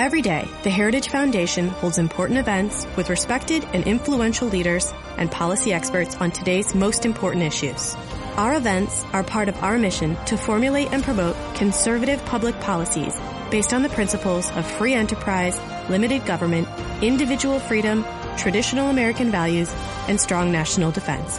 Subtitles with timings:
[0.00, 5.74] Every day, the Heritage Foundation holds important events with respected and influential leaders and policy
[5.74, 7.94] experts on today's most important issues.
[8.38, 13.14] Our events are part of our mission to formulate and promote conservative public policies
[13.50, 15.60] based on the principles of free enterprise,
[15.90, 16.66] limited government,
[17.02, 18.02] individual freedom,
[18.38, 19.70] traditional American values,
[20.08, 21.38] and strong national defense.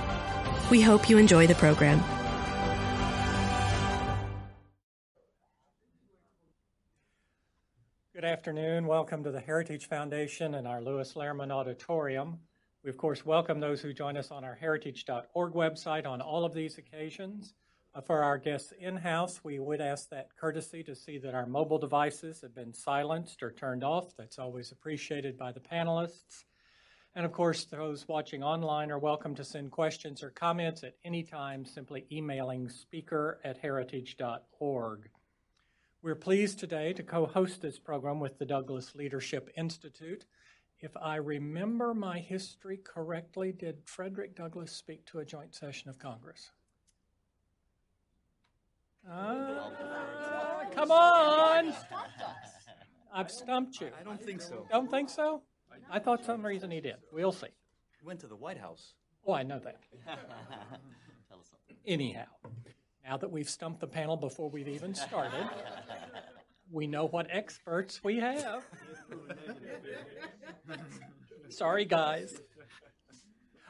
[0.69, 2.03] We hope you enjoy the program.
[8.21, 8.85] Good afternoon.
[8.85, 12.37] Welcome to the Heritage Foundation and our Lewis Lehrman Auditorium.
[12.83, 16.53] We, of course, welcome those who join us on our heritage.org website on all of
[16.53, 17.55] these occasions.
[17.95, 21.47] Uh, for our guests in house, we would ask that courtesy to see that our
[21.47, 24.15] mobile devices have been silenced or turned off.
[24.15, 26.43] That's always appreciated by the panelists.
[27.15, 31.23] And of course, those watching online are welcome to send questions or comments at any
[31.23, 35.09] time, simply emailing speaker at heritage.org.
[36.03, 40.25] We're pleased today to co host this program with the Douglass Leadership Institute.
[40.79, 45.99] If I remember my history correctly, did Frederick Douglass speak to a joint session of
[45.99, 46.49] Congress?
[49.07, 49.69] Uh,
[50.73, 51.71] come on!
[53.13, 53.91] I've stumped you.
[53.99, 54.65] I don't think so.
[54.71, 55.43] Don't think so?
[55.91, 56.95] I thought some reason he did.
[57.13, 57.47] We'll see.
[57.99, 58.95] He went to the White House.
[59.27, 59.77] Oh, I know that.
[61.85, 62.25] Anyhow,
[63.05, 65.49] now that we've stumped the panel before we've even started,
[66.71, 68.63] we know what experts we have.
[71.49, 72.41] Sorry, guys.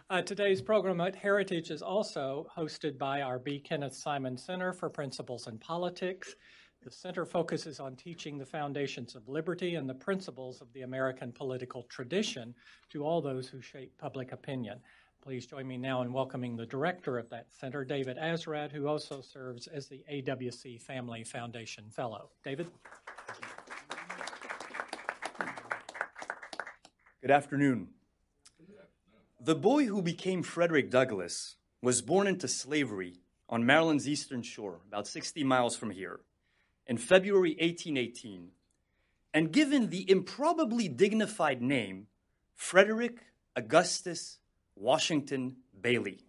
[0.09, 3.59] Uh, today's program at Heritage is also hosted by our B.
[3.59, 6.35] Kenneth Simon Center for Principles in Politics.
[6.83, 11.31] The center focuses on teaching the foundations of liberty and the principles of the American
[11.31, 12.53] political tradition
[12.89, 14.79] to all those who shape public opinion.
[15.21, 19.21] Please join me now in welcoming the director of that center, David Azerrad, who also
[19.21, 22.31] serves as the AWC Family Foundation Fellow.
[22.43, 22.71] David?
[27.21, 27.89] Good afternoon.
[29.39, 33.17] The boy who became Frederick Douglass was born into slavery
[33.47, 36.21] on Maryland's eastern shore, about 60 miles from here,
[36.87, 38.49] in February 1818,
[39.35, 42.07] and given the improbably dignified name
[42.55, 43.19] Frederick
[43.55, 44.39] Augustus
[44.81, 46.25] Washington Bailey.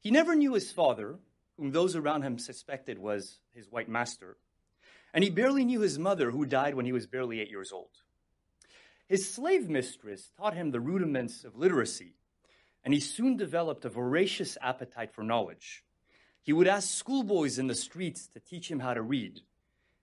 [0.00, 1.16] He never knew his father,
[1.56, 4.36] whom those around him suspected was his white master,
[5.14, 7.88] and he barely knew his mother, who died when he was barely eight years old.
[9.08, 12.12] His slave mistress taught him the rudiments of literacy,
[12.84, 15.84] and he soon developed a voracious appetite for knowledge.
[16.42, 19.40] He would ask schoolboys in the streets to teach him how to read,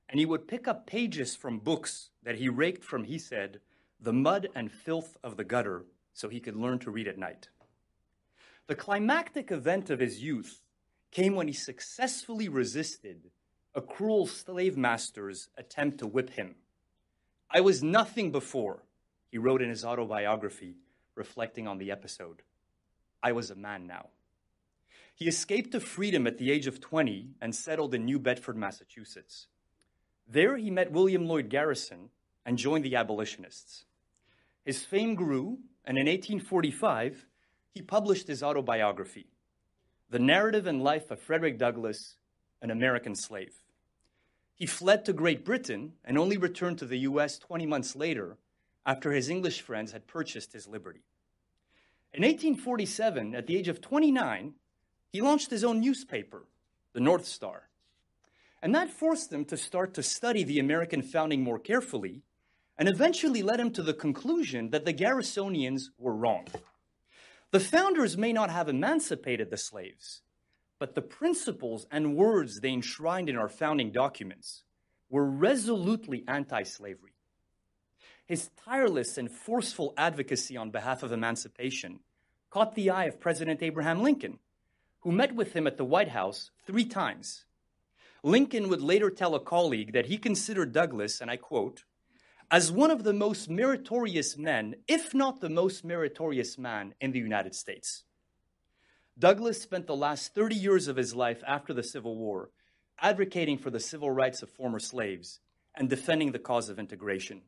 [0.10, 3.60] and he would pick up pages from books that he raked from, he said,
[4.00, 7.50] the mud and filth of the gutter so he could learn to read at night.
[8.68, 10.62] The climactic event of his youth
[11.12, 13.32] came when he successfully resisted
[13.74, 16.56] a cruel slave master's attempt to whip him.
[17.50, 18.84] I was nothing before,
[19.30, 20.76] he wrote in his autobiography,
[21.16, 22.42] reflecting on the episode.
[23.24, 24.08] I was a man now.
[25.14, 29.48] He escaped to freedom at the age of 20 and settled in New Bedford, Massachusetts.
[30.28, 32.10] There he met William Lloyd Garrison
[32.46, 33.86] and joined the abolitionists.
[34.66, 37.26] His fame grew, and in 1845,
[37.74, 39.28] he published his autobiography,
[40.10, 42.18] The Narrative and Life of Frederick Douglass,
[42.62, 43.54] an American Slave.
[44.56, 48.38] He fled to Great Britain and only returned to the US 20 months later
[48.86, 51.02] after his English friends had purchased his liberty.
[52.14, 54.54] In 1847, at the age of 29,
[55.12, 56.46] he launched his own newspaper,
[56.94, 57.70] the North Star.
[58.62, 62.22] And that forced him to start to study the American founding more carefully
[62.82, 66.48] and eventually led him to the conclusion that the Garrisonians were wrong.
[67.52, 70.24] The founders may not have emancipated the slaves,
[70.80, 74.64] but the principles and words they enshrined in our founding documents
[75.12, 77.14] were resolutely anti slavery.
[78.26, 82.00] His tireless and forceful advocacy on behalf of emancipation
[82.50, 84.40] caught the eye of President Abraham Lincoln,
[85.02, 87.46] who met with him at the White House three times.
[88.24, 91.84] Lincoln would later tell a colleague that he considered Douglass, and I quote,
[92.52, 97.20] as one of the most meritorious men, if not the most meritorious man in the
[97.20, 98.04] United States.
[99.18, 102.50] Douglass spent the last 30 years of his life after the Civil War
[103.00, 105.40] advocating for the civil rights of former slaves
[105.76, 107.42] and defending the cause of integration.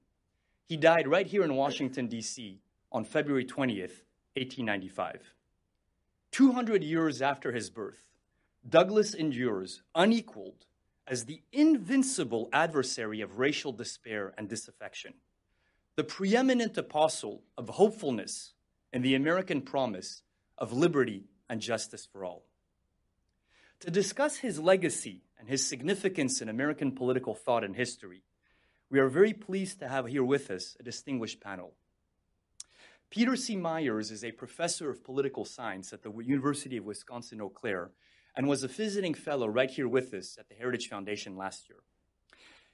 [0.65, 2.61] He died right here in Washington, D.C.
[2.91, 4.05] on February 20th,
[4.35, 5.33] 1895.
[6.31, 8.07] 200 years after his birth,
[8.67, 10.65] Douglass endures unequaled
[11.07, 15.13] as the invincible adversary of racial despair and disaffection,
[15.95, 18.53] the preeminent apostle of hopefulness
[18.91, 20.21] and the American promise
[20.57, 22.45] of liberty and justice for all.
[23.81, 28.23] To discuss his legacy and his significance in American political thought and history,
[28.89, 31.73] we are very pleased to have here with us a distinguished panel.
[33.09, 33.55] Peter C.
[33.55, 37.91] Myers is a professor of political science at the University of Wisconsin Eau Claire
[38.35, 41.79] and was a visiting fellow right here with us at the Heritage Foundation last year.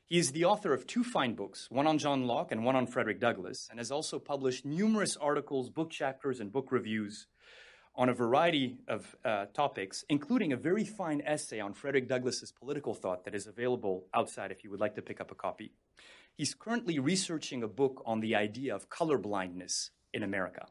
[0.05, 2.87] He is the author of two fine books, one on John Locke and one on
[2.87, 7.27] Frederick Douglass, and has also published numerous articles, book chapters, and book reviews
[7.95, 12.93] on a variety of uh, topics, including a very fine essay on Frederick Douglass's political
[12.93, 15.73] thought that is available outside if you would like to pick up a copy.
[16.35, 20.65] He's currently researching a book on the idea of colorblindness in America.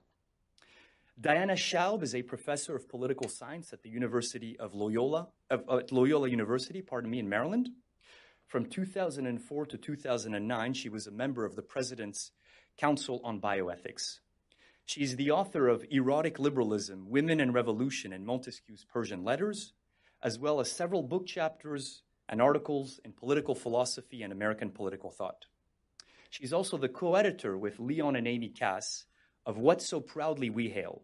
[1.20, 5.80] Diana Schaub is a professor of political science at the University of Loyola, of, uh,
[5.90, 7.70] Loyola University, pardon me, in Maryland.
[8.46, 12.30] From 2004 to 2009, she was a member of the President's
[12.76, 14.20] Council on Bioethics.
[14.84, 19.72] She's the author of Erotic Liberalism, Women and Revolution in Montesquieu's Persian Letters,
[20.22, 25.46] as well as several book chapters and articles in political philosophy and American political thought.
[26.30, 29.06] She's also the co editor with Leon and Amy Kass
[29.44, 31.02] of What So Proudly We Hail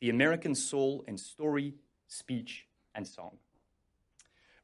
[0.00, 1.74] the American soul in story,
[2.08, 3.38] speech, and song.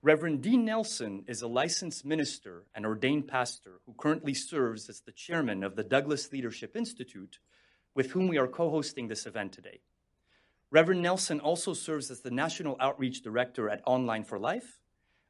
[0.02, 5.12] Reverend Dean Nelson is a licensed minister and ordained pastor who currently serves as the
[5.12, 7.38] chairman of the Douglass Leadership Institute,
[7.94, 9.80] with whom we are co hosting this event today.
[10.72, 14.80] Reverend Nelson also serves as the National Outreach Director at Online for Life,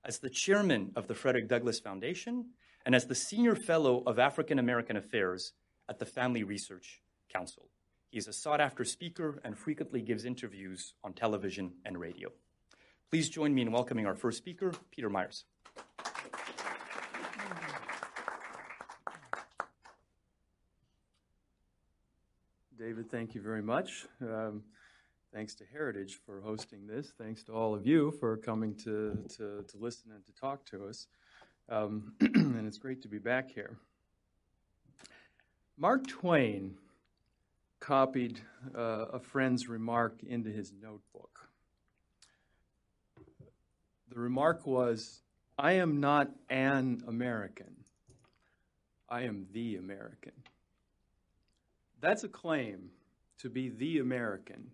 [0.05, 2.46] as the chairman of the Frederick Douglass Foundation,
[2.87, 5.52] and as the Senior Fellow of African American Affairs
[5.88, 7.69] at the Family Research Council.
[8.12, 12.28] He is a sought after speaker and frequently gives interviews on television and radio.
[13.10, 15.46] Please join me in welcoming our first speaker, Peter Myers.
[22.78, 24.04] David, thank you very much.
[24.20, 24.62] Um,
[25.32, 27.14] thanks to Heritage for hosting this.
[27.16, 30.84] Thanks to all of you for coming to, to, to listen and to talk to
[30.84, 31.06] us.
[31.70, 33.78] Um, and it's great to be back here.
[35.78, 36.76] Mark Twain
[37.82, 38.40] copied
[38.76, 41.50] uh, a friend's remark into his notebook.
[44.08, 45.23] The remark was,
[45.58, 47.75] I am not an American,
[49.08, 50.32] I am the American.
[52.00, 52.90] That's a claim
[53.38, 54.70] to be the American,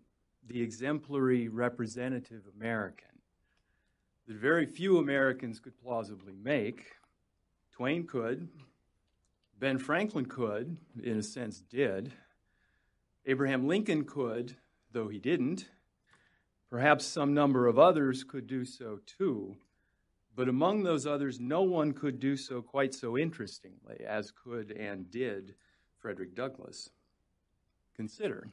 [0.47, 3.09] the exemplary representative American,
[4.27, 6.85] that very few Americans could plausibly make.
[7.73, 8.49] Twain could,
[9.59, 12.13] Ben Franklin could, in a sense, did.
[13.29, 14.57] Abraham Lincoln could,
[14.91, 15.69] though he didn't.
[16.71, 19.55] Perhaps some number of others could do so too.
[20.35, 25.11] But among those others, no one could do so quite so interestingly as could and
[25.11, 25.55] did
[25.99, 26.89] Frederick Douglass.
[27.95, 28.49] Consider.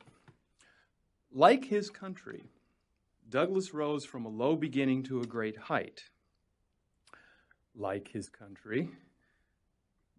[1.31, 2.44] Like his country,
[3.30, 6.04] Douglass rose from a low beginning to a great height.
[7.74, 8.89] Like his country,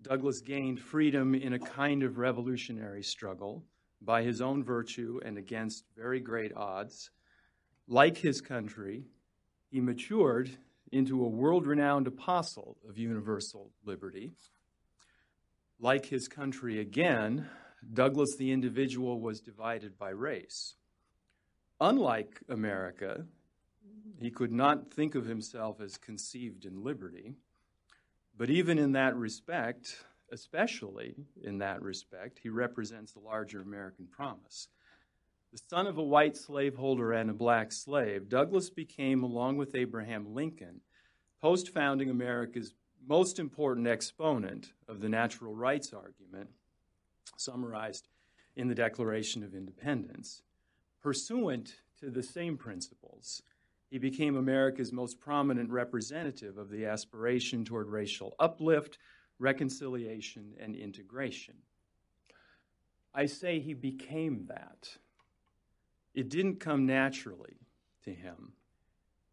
[0.00, 3.62] Douglass gained freedom in a kind of revolutionary struggle
[4.00, 7.10] by his own virtue and against very great odds.
[7.88, 9.04] Like his country,
[9.70, 10.50] he matured
[10.92, 14.32] into a world renowned apostle of universal liberty.
[15.78, 17.48] Like his country again,
[17.92, 20.74] Douglass the individual was divided by race.
[21.80, 23.26] Unlike America,
[24.18, 27.34] he could not think of himself as conceived in liberty.
[28.36, 34.68] But even in that respect, especially in that respect, he represents the larger American promise.
[35.52, 40.34] The son of a white slaveholder and a black slave, Douglass became, along with Abraham
[40.34, 40.80] Lincoln,
[41.40, 42.74] post founding America's
[43.06, 46.50] most important exponent of the natural rights argument,
[47.36, 48.08] summarized
[48.56, 50.42] in the Declaration of Independence.
[51.02, 53.42] Pursuant to the same principles,
[53.90, 58.98] he became America's most prominent representative of the aspiration toward racial uplift,
[59.38, 61.54] reconciliation, and integration.
[63.14, 64.88] I say he became that.
[66.14, 67.56] It didn't come naturally
[68.04, 68.52] to him.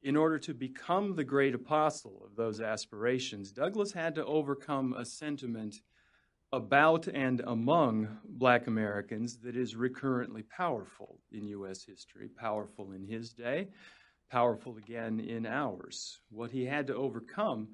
[0.02, 5.06] In order to become the great apostle of those aspirations, Douglass had to overcome a
[5.06, 5.76] sentiment
[6.52, 11.84] about and among black Americans that is recurrently powerful in U.S.
[11.84, 13.70] history, powerful in his day,
[14.30, 16.20] powerful again in ours.
[16.30, 17.70] What he had to overcome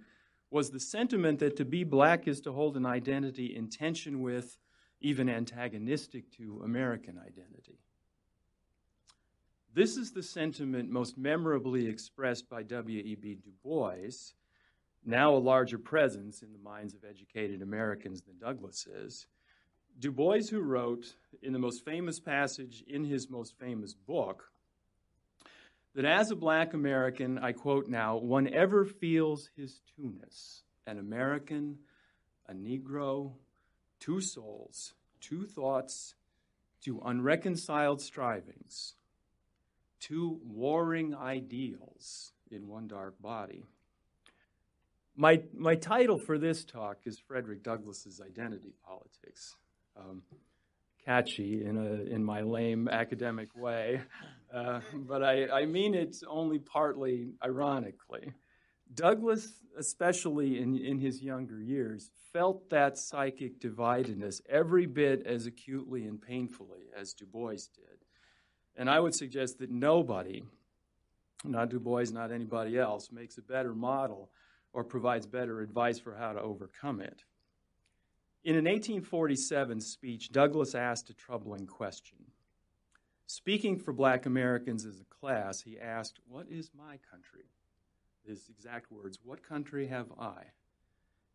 [0.52, 4.58] was the sentiment that to be black is to hold an identity in tension with,
[5.02, 7.80] even antagonistic to, American identity.
[9.74, 13.36] This is the sentiment most memorably expressed by W.E.B.
[13.36, 14.34] Du Bois,
[15.06, 19.28] now a larger presence in the minds of educated Americans than Douglass is.
[20.00, 24.52] Du Bois, who wrote in the most famous passage in his most famous book,
[25.96, 31.80] that as a black American, I quote now, one ever feels his two-ness, an American,
[32.48, 33.34] a Negro,
[34.00, 36.16] two souls, two thoughts,
[36.82, 38.96] two unreconciled strivings,
[40.00, 43.66] two warring ideals in one dark body.
[45.16, 49.58] My, my title for this talk is Frederick Douglass's Identity Politics.
[49.98, 50.24] Um,
[51.06, 54.02] catchy in, a, in my lame academic way,
[54.54, 58.34] uh, but I, I mean it only partly ironically.
[58.94, 66.06] Douglass, especially in, in his younger years, felt that psychic dividedness every bit as acutely
[66.06, 68.06] and painfully as Du Bois did.
[68.76, 70.44] And I would suggest that nobody,
[71.44, 74.30] not Du Bois, not anybody else, makes a better model
[74.74, 77.24] or provides better advice for how to overcome it.
[78.44, 82.18] In an 1847 speech, Douglass asked a troubling question.
[83.28, 87.46] Speaking for black Americans as a class, he asked, What is my country?
[88.26, 90.44] His exact words, What country have I?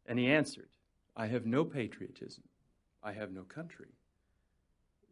[0.07, 0.71] And he answered,
[1.17, 2.45] I have no patriotism.
[3.03, 3.91] I have no country.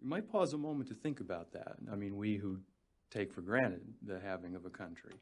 [0.01, 1.77] You might pause a moment to think about that.
[1.91, 2.59] I mean, we who
[3.11, 5.15] take for granted the having of a country.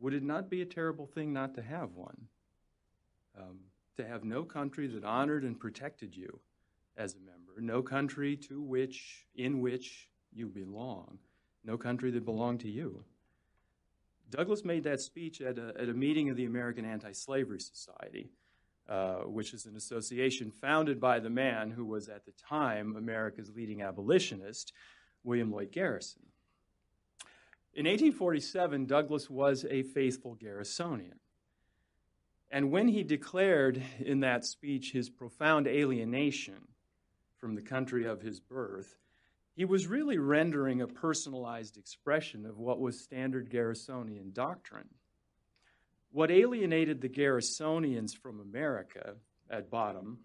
[0.00, 2.28] Would it not be a terrible thing not to have one?
[3.36, 3.58] Um,
[3.96, 6.40] to have no country that honored and protected you
[6.96, 11.18] as a member, no country to which, in which you belong,
[11.64, 13.04] no country that belonged to you.
[14.30, 18.30] Douglass made that speech at a, at a meeting of the American Anti Slavery Society,
[18.88, 23.52] uh, which is an association founded by the man who was at the time America's
[23.54, 24.72] leading abolitionist,
[25.22, 26.22] William Lloyd Garrison.
[27.74, 31.18] In 1847, Douglass was a faithful Garrisonian.
[32.56, 36.56] And when he declared in that speech his profound alienation
[37.36, 38.96] from the country of his birth,
[39.54, 44.88] he was really rendering a personalized expression of what was standard Garrisonian doctrine.
[46.12, 49.16] What alienated the Garrisonians from America
[49.50, 50.20] at bottom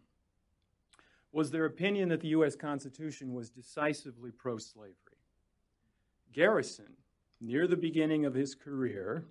[1.33, 2.55] was their opinion that the U.S.
[2.55, 4.95] Constitution was decisively pro slavery.
[6.31, 6.93] Garrison,
[7.41, 9.25] near the beginning of his career,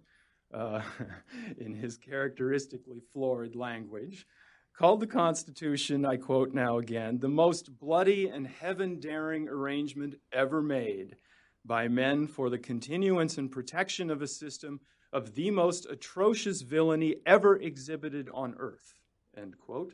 [0.52, 0.82] uh,
[1.58, 4.26] in his characteristically florid language,
[4.76, 10.62] called the Constitution, I quote now again, the most bloody and heaven daring arrangement ever
[10.62, 11.16] made
[11.64, 14.80] by men for the continuance and protection of a system
[15.12, 18.94] of the most atrocious villainy ever exhibited on earth.
[19.36, 19.92] End quote.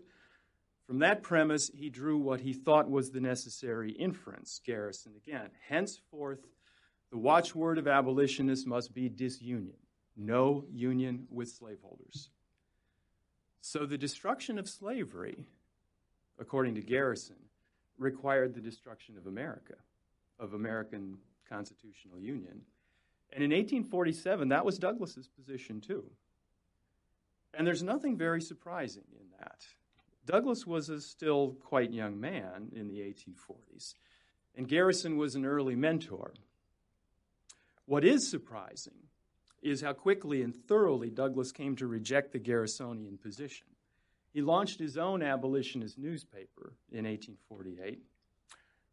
[0.86, 5.50] From that premise, he drew what he thought was the necessary inference, Garrison again.
[5.68, 6.46] Henceforth,
[7.10, 9.74] the watchword of abolitionists must be disunion
[10.16, 12.30] no union with slaveholders.
[13.60, 15.44] So the destruction of slavery,
[16.38, 17.36] according to Garrison,
[17.98, 19.74] required the destruction of America,
[20.38, 21.18] of American
[21.48, 22.62] constitutional union.
[23.32, 26.04] And in 1847, that was Douglass's position too.
[27.54, 29.66] And there's nothing very surprising in that.
[30.26, 33.94] Douglass was a still quite young man in the 1840s,
[34.56, 36.34] and Garrison was an early mentor.
[37.86, 39.05] What is surprising
[39.66, 43.66] is how quickly and thoroughly Douglass came to reject the Garrisonian position.
[44.32, 48.02] He launched his own abolitionist newspaper in 1848.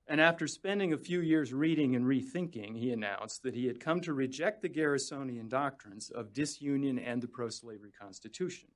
[0.08, 4.02] And after spending a few years reading and rethinking, he announced that he had come
[4.02, 8.70] to reject the Garrisonian doctrines of disunion and the pro slavery Constitution.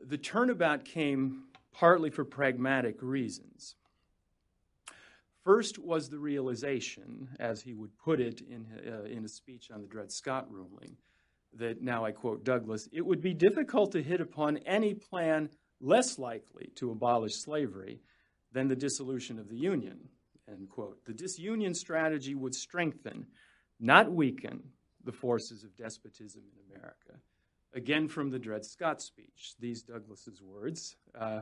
[0.00, 3.76] The turnabout came partly for pragmatic reasons.
[5.44, 9.82] First was the realization, as he would put it in, uh, in a speech on
[9.82, 10.96] the Dred Scott ruling,
[11.52, 16.18] that now I quote Douglass it would be difficult to hit upon any plan less
[16.18, 18.00] likely to abolish slavery
[18.52, 20.08] than the dissolution of the Union,
[20.50, 21.04] end quote.
[21.04, 23.26] The disunion strategy would strengthen,
[23.78, 24.62] not weaken,
[25.04, 27.20] the forces of despotism in America.
[27.74, 30.96] Again, from the Dred Scott speech, these Douglass's words.
[31.18, 31.40] Uh,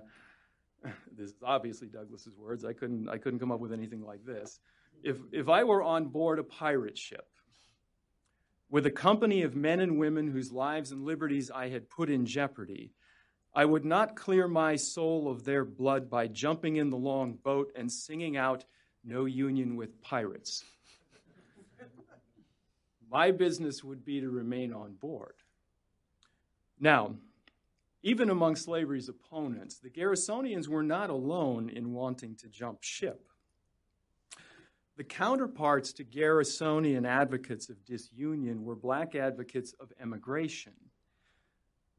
[1.16, 2.64] this is obviously Douglass's words.
[2.64, 4.58] I couldn't, I couldn't come up with anything like this.
[5.02, 7.26] If, if I were on board a pirate ship
[8.70, 12.26] with a company of men and women whose lives and liberties I had put in
[12.26, 12.92] jeopardy,
[13.54, 17.70] I would not clear my soul of their blood by jumping in the long boat
[17.76, 18.64] and singing out,
[19.04, 20.64] No union with pirates.
[23.10, 25.34] my business would be to remain on board.
[26.80, 27.16] Now,
[28.02, 33.28] even among slavery's opponents, the Garrisonians were not alone in wanting to jump ship.
[34.96, 40.74] The counterparts to Garrisonian advocates of disunion were black advocates of emigration,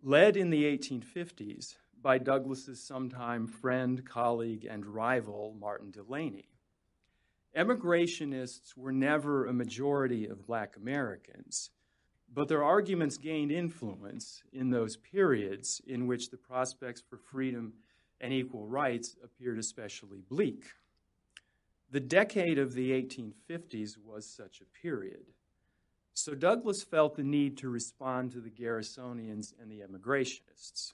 [0.04, 6.50] led in the 1850s by Douglass's sometime friend, colleague, and rival, Martin Delany.
[7.58, 11.70] Emigrationists were never a majority of black Americans,
[12.34, 17.74] but their arguments gained influence in those periods in which the prospects for freedom
[18.20, 20.64] and equal rights appeared especially bleak.
[21.92, 25.26] The decade of the 1850s was such a period.
[26.16, 30.94] So Douglass felt the need to respond to the Garrisonians and the emigrationists.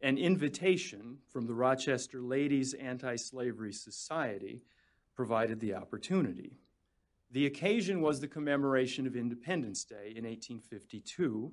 [0.00, 4.64] An invitation from the Rochester Ladies Anti Slavery Society
[5.14, 6.58] provided the opportunity.
[7.32, 11.50] The occasion was the commemoration of Independence Day in 1852,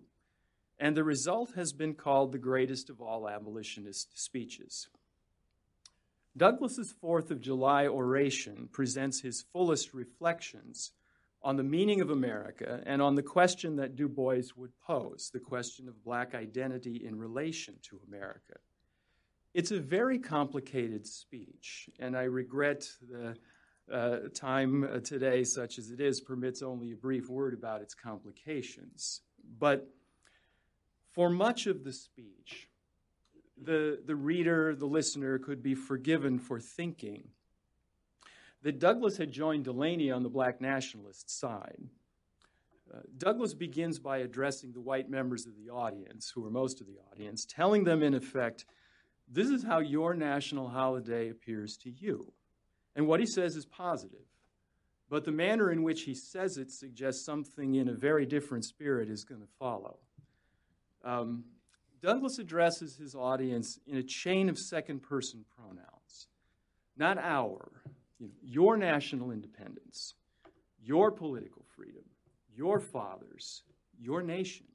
[0.77, 4.89] and the result has been called the greatest of all abolitionist speeches.
[6.35, 10.91] Douglass's 4th of July oration presents his fullest reflections
[11.41, 15.39] on the meaning of America and on the question that Du Bois would pose, the
[15.39, 18.57] question of black identity in relation to America.
[19.53, 23.37] It's a very complicated speech, and I regret the
[23.91, 27.93] uh, time uh, today, such as it is, permits only a brief word about its
[27.93, 29.21] complications.
[29.57, 29.87] But
[31.13, 32.69] for much of the speech,
[33.61, 37.29] the, the reader, the listener, could be forgiven for thinking
[38.61, 41.81] that Douglass had joined Delany on the black nationalist side.
[42.93, 46.87] Uh, Douglass begins by addressing the white members of the audience, who are most of
[46.87, 48.65] the audience, telling them, in effect,
[49.31, 52.33] this is how your national holiday appears to you.
[52.99, 54.25] And what he says is positive.
[55.09, 59.09] But the manner in which he says it suggests something in a very different spirit
[59.09, 59.99] is going to follow.
[61.05, 61.45] Um,
[62.01, 66.27] Douglass addresses his audience in a chain of second person pronouns,
[66.97, 67.71] not our,
[68.19, 70.15] you know, your national independence,
[70.83, 72.03] your political freedom,
[72.53, 73.63] your fathers,
[73.97, 74.65] your nation.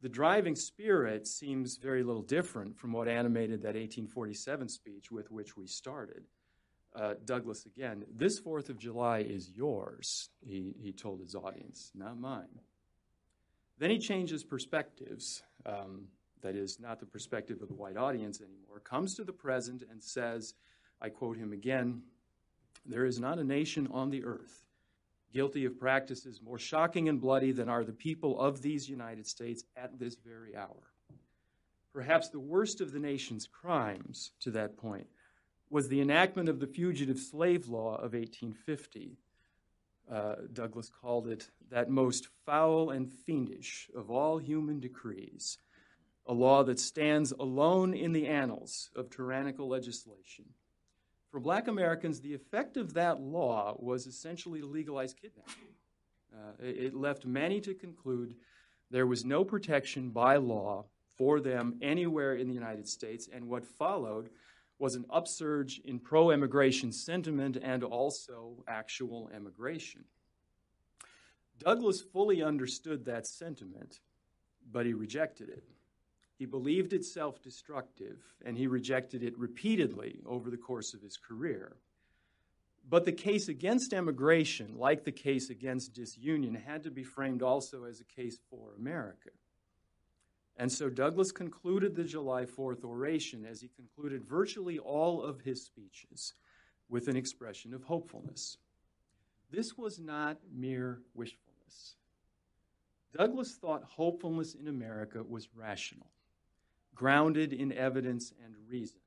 [0.00, 5.58] The driving spirit seems very little different from what animated that 1847 speech with which
[5.58, 6.22] we started
[6.94, 12.18] uh, Douglass again, this 4th of July is yours, he, he told his audience, not
[12.18, 12.60] mine.
[13.78, 16.08] Then he changes perspectives, um,
[16.42, 20.02] that is, not the perspective of the white audience anymore, comes to the present and
[20.02, 20.54] says,
[21.00, 22.02] I quote him again,
[22.84, 24.62] there is not a nation on the earth
[25.32, 29.64] guilty of practices more shocking and bloody than are the people of these United States
[29.76, 30.92] at this very hour.
[31.92, 35.06] Perhaps the worst of the nation's crimes to that point
[35.72, 39.16] was the enactment of the Fugitive Slave Law of 1850.
[40.10, 45.56] Uh, Douglass called it that most foul and fiendish of all human decrees,
[46.26, 50.44] a law that stands alone in the annals of tyrannical legislation.
[51.30, 55.74] For black Americans, the effect of that law was essentially to legalize kidnapping.
[56.34, 58.34] Uh, it left many to conclude
[58.90, 60.84] there was no protection by law
[61.16, 64.28] for them anywhere in the United States, and what followed
[64.82, 70.02] was an upsurge in pro immigration sentiment and also actual emigration.
[71.60, 74.00] Douglass fully understood that sentiment,
[74.72, 75.62] but he rejected it.
[76.36, 81.16] He believed it self destructive, and he rejected it repeatedly over the course of his
[81.16, 81.76] career.
[82.90, 87.84] But the case against emigration, like the case against disunion, had to be framed also
[87.84, 89.30] as a case for America.
[90.56, 95.64] And so Douglass concluded the July 4th oration, as he concluded virtually all of his
[95.64, 96.34] speeches,
[96.88, 98.58] with an expression of hopefulness.
[99.50, 101.96] This was not mere wishfulness.
[103.16, 106.10] Douglass thought hopefulness in America was rational,
[106.94, 109.00] grounded in evidence and reason,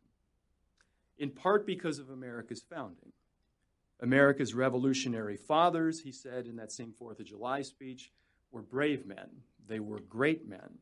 [1.17, 3.11] in part because of America's founding.
[4.01, 8.11] America's revolutionary fathers, he said in that same Fourth of July speech,
[8.51, 9.29] were brave men.
[9.67, 10.77] They were great men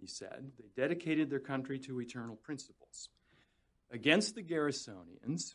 [0.00, 0.52] he said.
[0.58, 3.08] They dedicated their country to eternal principles.
[3.90, 5.54] Against the Garrisonians,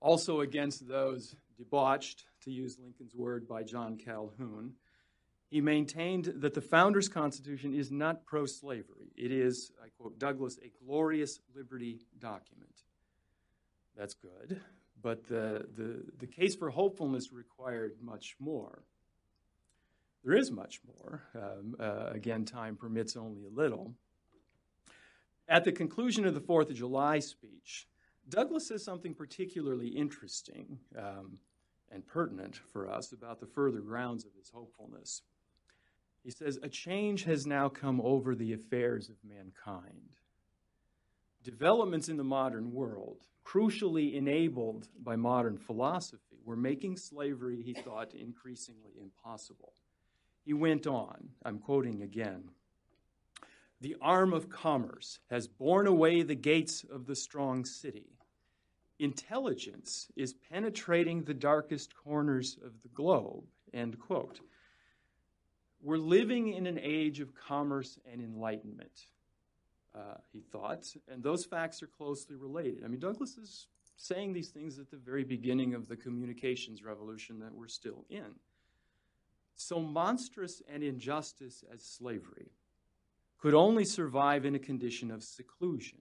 [0.00, 4.72] also against those debauched, to use Lincoln's word, by John Calhoun,
[5.50, 9.12] he maintained that the Founders' Constitution is not pro slavery.
[9.16, 12.70] It is, I quote Douglass, a glorious liberty document.
[13.96, 14.60] That's good,
[15.02, 18.84] but the, the, the case for hopefulness required much more.
[20.24, 21.22] There is much more.
[21.34, 23.94] Um, uh, again, time permits only a little.
[25.48, 27.88] At the conclusion of the Fourth of July speech,
[28.28, 31.38] Douglass says something particularly interesting um,
[31.90, 35.22] and pertinent for us about the further grounds of his hopefulness.
[36.22, 40.16] He says, A change has now come over the affairs of mankind.
[41.42, 48.12] developments in the modern world, crucially enabled by modern philosophy, were making slavery, he thought,
[48.14, 49.72] increasingly impossible.
[50.44, 52.50] He went on, I'm quoting again
[53.80, 58.16] The arm of commerce has borne away the gates of the strong city.
[58.98, 63.44] Intelligence is penetrating the darkest corners of the globe.
[63.72, 64.40] End quote.
[65.82, 69.06] We're living in an age of commerce and enlightenment,
[69.94, 72.84] uh, he thought, and those facts are closely related.
[72.84, 77.38] I mean, Douglass is saying these things at the very beginning of the communications revolution
[77.40, 78.34] that we're still in.
[79.60, 82.50] So monstrous an injustice as slavery
[83.38, 85.98] could only survive in a condition of seclusion.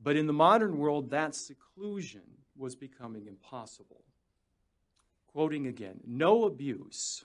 [0.00, 2.22] But in the modern world, that seclusion
[2.56, 4.04] was becoming impossible.
[5.26, 7.24] Quoting again, no abuse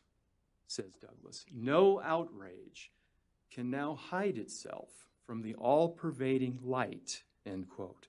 [0.66, 2.92] says Douglass, no outrage
[3.52, 4.90] can now hide itself
[5.24, 8.08] from the all pervading light, end quote.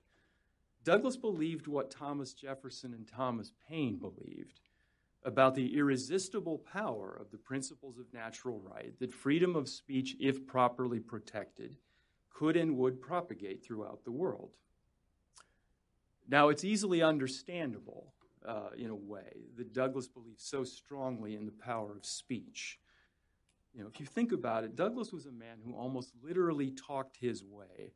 [0.83, 4.61] Douglass believed what Thomas Jefferson and Thomas Paine believed
[5.25, 10.45] about the irresistible power of the principles of natural right, that freedom of speech, if
[10.45, 11.75] properly protected,
[12.29, 14.51] could and would propagate throughout the world.
[16.27, 18.13] Now, it's easily understandable
[18.47, 22.79] uh, in a way, that Douglass believed so strongly in the power of speech.
[23.73, 27.17] You know, if you think about it, Douglass was a man who almost literally talked
[27.17, 27.91] his way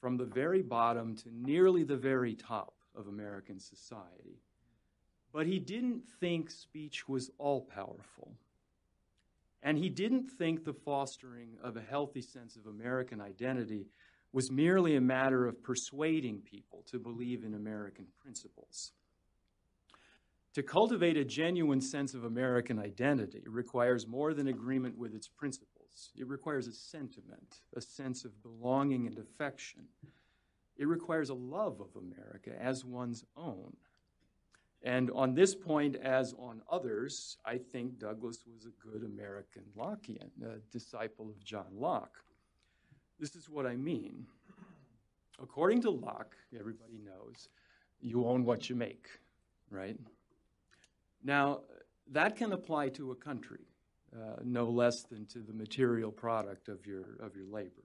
[0.00, 4.40] from the very bottom to nearly the very top of American society.
[5.32, 8.32] But he didn't think speech was all powerful.
[9.62, 13.86] And he didn't think the fostering of a healthy sense of American identity
[14.32, 18.92] was merely a matter of persuading people to believe in American principles.
[20.54, 26.10] To cultivate a genuine sense of American identity requires more than agreement with its principles.
[26.16, 29.84] It requires a sentiment, a sense of belonging and affection.
[30.76, 33.76] It requires a love of America as one's own.
[34.82, 40.30] And on this point, as on others, I think Douglass was a good American Lockean,
[40.42, 42.24] a disciple of John Locke.
[43.18, 44.26] This is what I mean.
[45.42, 47.48] According to Locke, everybody knows,
[48.00, 49.08] you own what you make,
[49.70, 49.98] right?
[51.22, 51.60] Now,
[52.10, 53.66] that can apply to a country,
[54.14, 57.84] uh, no less than to the material product of your, of your labor.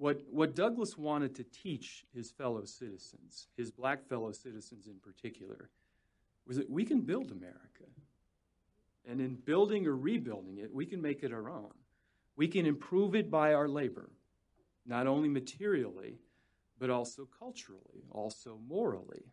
[0.00, 5.68] What, what Douglass wanted to teach his fellow citizens, his black fellow citizens in particular,
[6.46, 7.84] was that we can build America.
[9.06, 11.74] And in building or rebuilding it, we can make it our own.
[12.34, 14.08] We can improve it by our labor,
[14.86, 16.16] not only materially,
[16.78, 19.26] but also culturally, also morally.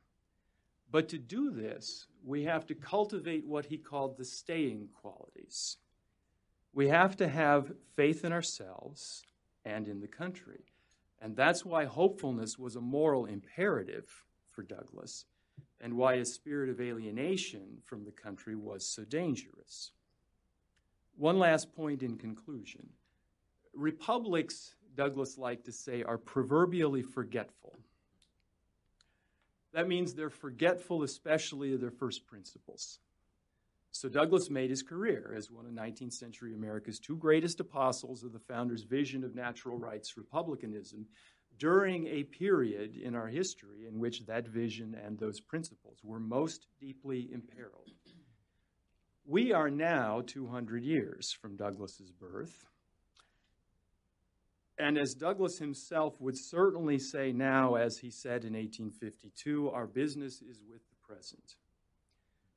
[0.92, 5.78] But to do this, we have to cultivate what he called the staying qualities.
[6.74, 9.24] We have to have faith in ourselves
[9.68, 10.64] and in the country.
[11.22, 15.26] And that's why hopefulness was a moral imperative for Douglass
[15.82, 19.92] and why a spirit of alienation from the country was so dangerous.
[21.18, 22.90] One last point in conclusion
[23.74, 27.78] republics, Douglass liked to say, are proverbially forgetful.
[29.74, 32.98] That means they're forgetful, especially of their first principles.
[33.98, 38.32] So Douglass made his career as one of 19th century America's two greatest apostles of
[38.32, 41.08] the founder's vision of natural rights republicanism
[41.58, 46.68] during a period in our history in which that vision and those principles were most
[46.80, 47.90] deeply imperiled.
[49.26, 52.66] We are now 200 years from Douglass's birth.
[54.78, 60.44] And as Douglass himself would certainly say now, as he said in 1852, our business
[60.44, 61.56] is with the present.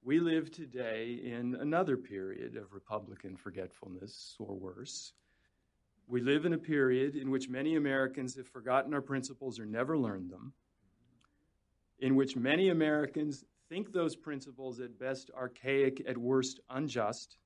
[0.03, 5.13] We live today in another period of Republican forgetfulness, or worse.
[6.09, 9.99] We live in a period in which many Americans have forgotten our principles or never
[9.99, 10.55] learned them,
[11.99, 17.37] in which many Americans think those principles at best archaic, at worst unjust,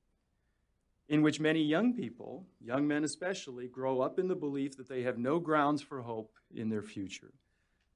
[1.09, 5.03] in which many young people, young men especially, grow up in the belief that they
[5.03, 7.35] have no grounds for hope in their future,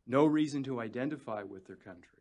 [0.06, 2.17] no reason to identify with their country,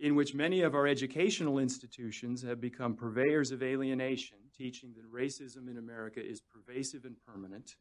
[0.00, 5.68] in which many of our educational institutions have become purveyors of alienation, teaching that racism
[5.68, 7.76] in America is pervasive and permanent,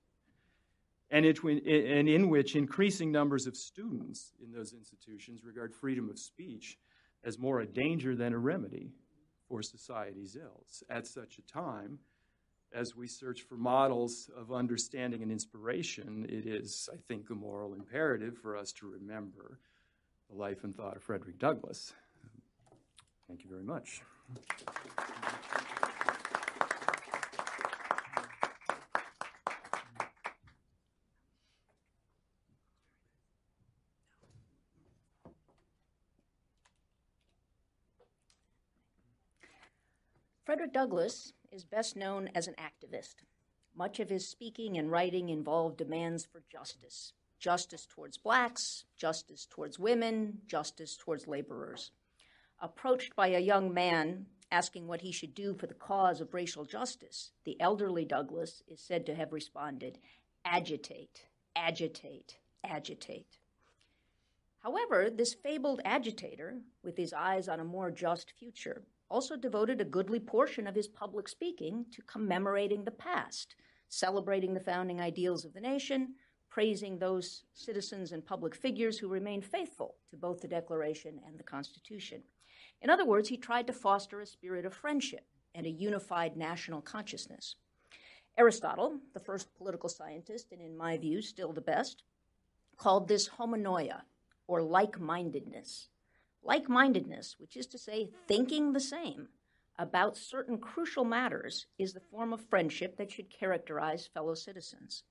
[1.09, 6.17] and, it, and in which increasing numbers of students in those institutions regard freedom of
[6.17, 6.77] speech
[7.23, 8.91] as more a danger than a remedy
[9.47, 10.83] for society's ills.
[10.89, 11.99] At such a time,
[12.73, 17.73] as we search for models of understanding and inspiration, it is, I think, a moral
[17.73, 19.59] imperative for us to remember
[20.29, 21.93] the life and thought of Frederick Douglass.
[23.27, 24.01] Thank you very much.
[40.45, 43.15] Frederick Douglass is best known as an activist.
[43.75, 49.77] Much of his speaking and writing involved demands for justice justice towards blacks, justice towards
[49.77, 51.91] women, justice towards laborers.
[52.63, 56.63] Approached by a young man asking what he should do for the cause of racial
[56.63, 59.99] justice, the elderly Douglass is said to have responded
[60.45, 63.39] agitate, agitate, agitate.
[64.59, 69.85] However, this fabled agitator, with his eyes on a more just future, also devoted a
[69.85, 73.55] goodly portion of his public speaking to commemorating the past,
[73.89, 76.15] celebrating the founding ideals of the nation,
[76.49, 81.43] praising those citizens and public figures who remained faithful to both the Declaration and the
[81.43, 82.23] Constitution.
[82.83, 86.81] In other words, he tried to foster a spirit of friendship and a unified national
[86.81, 87.55] consciousness.
[88.37, 92.03] Aristotle, the first political scientist, and in my view, still the best,
[92.77, 94.01] called this homonoia,
[94.47, 95.87] or like mindedness
[96.43, 99.29] like mindedness, which is to say, thinking the same
[99.79, 105.03] about certain crucial matters, is the form of friendship that should characterize fellow citizens.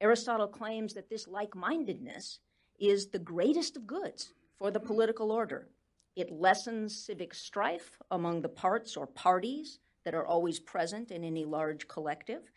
[0.00, 2.38] Aristotle claims that this like mindedness
[2.78, 5.68] is the greatest of goods for the political order.
[6.16, 11.44] It lessens civic strife among the parts or parties that are always present in any
[11.44, 12.50] large collective.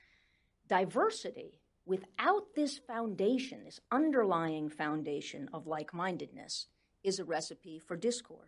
[0.69, 6.67] Diversity, without this foundation, this underlying foundation of like mindedness,
[7.03, 8.47] is a recipe for discord.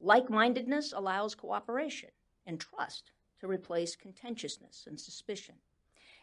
[0.00, 2.10] Like mindedness allows cooperation
[2.44, 5.54] and trust to replace contentiousness and suspicion.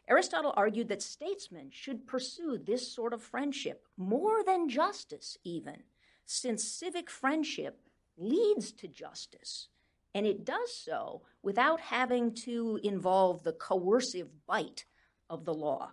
[0.09, 5.83] Aristotle argued that statesmen should pursue this sort of friendship more than justice, even,
[6.25, 7.79] since civic friendship
[8.21, 9.67] leads to justice,
[10.13, 14.85] and it does so without having to involve the coercive bite
[15.29, 15.91] of the law.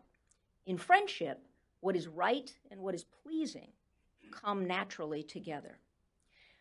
[0.66, 1.46] In friendship,
[1.80, 3.68] what is right and what is pleasing
[4.30, 5.78] come naturally together.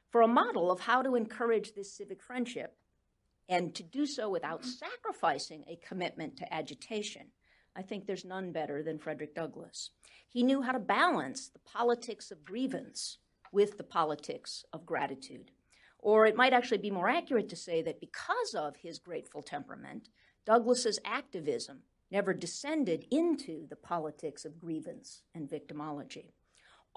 [0.10, 2.76] For a model of how to encourage this civic friendship,
[3.50, 7.28] and to do so without sacrificing a commitment to agitation,
[7.76, 9.92] I think there's none better than Frederick Douglass.
[10.28, 13.18] He knew how to balance the politics of grievance
[13.52, 15.52] with the politics of gratitude.
[16.00, 20.10] Or it might actually be more accurate to say that because of his grateful temperament,
[20.46, 26.32] Douglass's activism never descended into the politics of grievance and victimology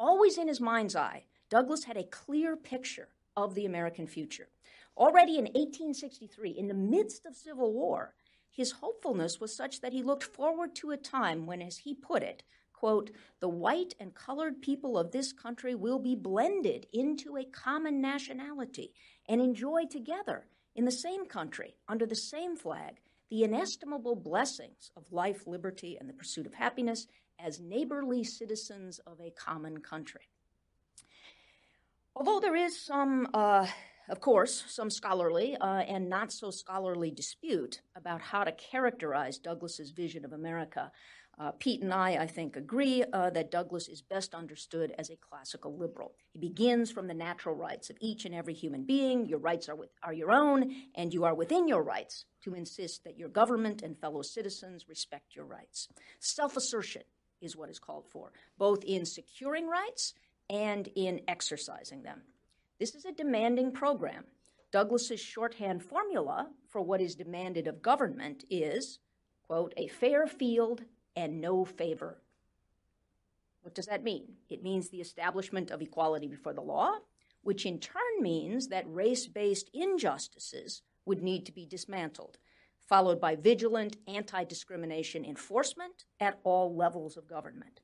[0.01, 4.49] always in his mind's eye, Douglass had a clear picture of the American future.
[4.97, 8.15] Already in 1863, in the midst of Civil War,
[8.51, 12.23] his hopefulness was such that he looked forward to a time when, as he put
[12.23, 12.43] it,
[12.81, 18.01] quote, the white and colored people of this country will be blended into a common
[18.01, 18.95] nationality
[19.29, 22.95] and enjoy together in the same country, under the same flag,
[23.29, 27.07] the inestimable blessings of life, liberty, and the pursuit of happiness,
[27.38, 30.31] as neighborly citizens of a common country.
[32.16, 33.66] Although there is some, uh,
[34.09, 39.90] of course, some scholarly uh, and not so scholarly dispute about how to characterize Douglass's
[39.90, 40.90] vision of America,
[41.38, 45.16] uh, Pete and I, I think, agree uh, that Douglass is best understood as a
[45.16, 46.12] classical liberal.
[46.33, 49.27] He begins from the natural rights of each and every human being.
[49.27, 53.05] Your rights are, with, are your own, and you are within your rights to insist
[53.05, 55.88] that your government and fellow citizens respect your rights.
[56.19, 57.03] Self assertion
[57.40, 60.14] is what is called for, both in securing rights
[60.51, 62.23] and in exercising them.
[62.79, 64.25] This is a demanding program.
[64.73, 68.99] Douglass's shorthand formula for what is demanded of government is,
[69.47, 70.83] quote, a fair field
[71.16, 72.23] and no favor.
[73.62, 74.35] What does that mean?
[74.49, 76.99] It means the establishment of equality before the law,
[77.42, 82.38] which in turn means that race based injustices would need to be dismantled
[82.90, 87.81] followed by vigilant anti discrimination enforcement at all levels of government.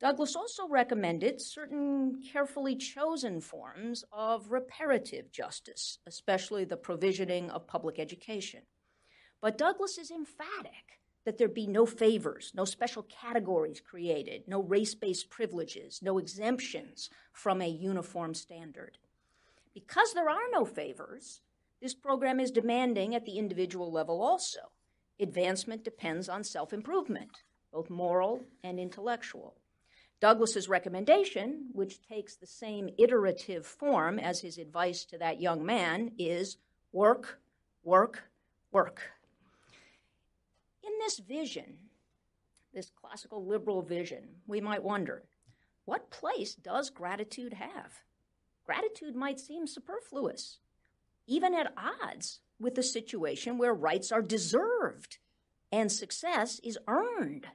[0.00, 8.00] Douglass also recommended certain carefully chosen forms of reparative justice, especially the provisioning of public
[8.00, 8.62] education.
[9.40, 10.95] But Douglass is emphatic
[11.26, 17.10] that there be no favors, no special categories created, no race based privileges, no exemptions
[17.32, 18.96] from a uniform standard.
[19.74, 21.42] Because there are no favors,
[21.82, 24.60] this program is demanding at the individual level also.
[25.20, 29.56] Advancement depends on self improvement, both moral and intellectual.
[30.20, 36.12] Douglass's recommendation, which takes the same iterative form as his advice to that young man,
[36.18, 36.56] is
[36.92, 37.40] work,
[37.82, 38.22] work,
[38.70, 39.15] work.
[41.06, 41.74] This vision,
[42.74, 45.22] this classical liberal vision, we might wonder
[45.84, 48.00] what place does gratitude have?
[48.64, 50.58] Gratitude might seem superfluous
[51.28, 55.18] even at odds with the situation where rights are deserved
[55.70, 57.46] and success is earned.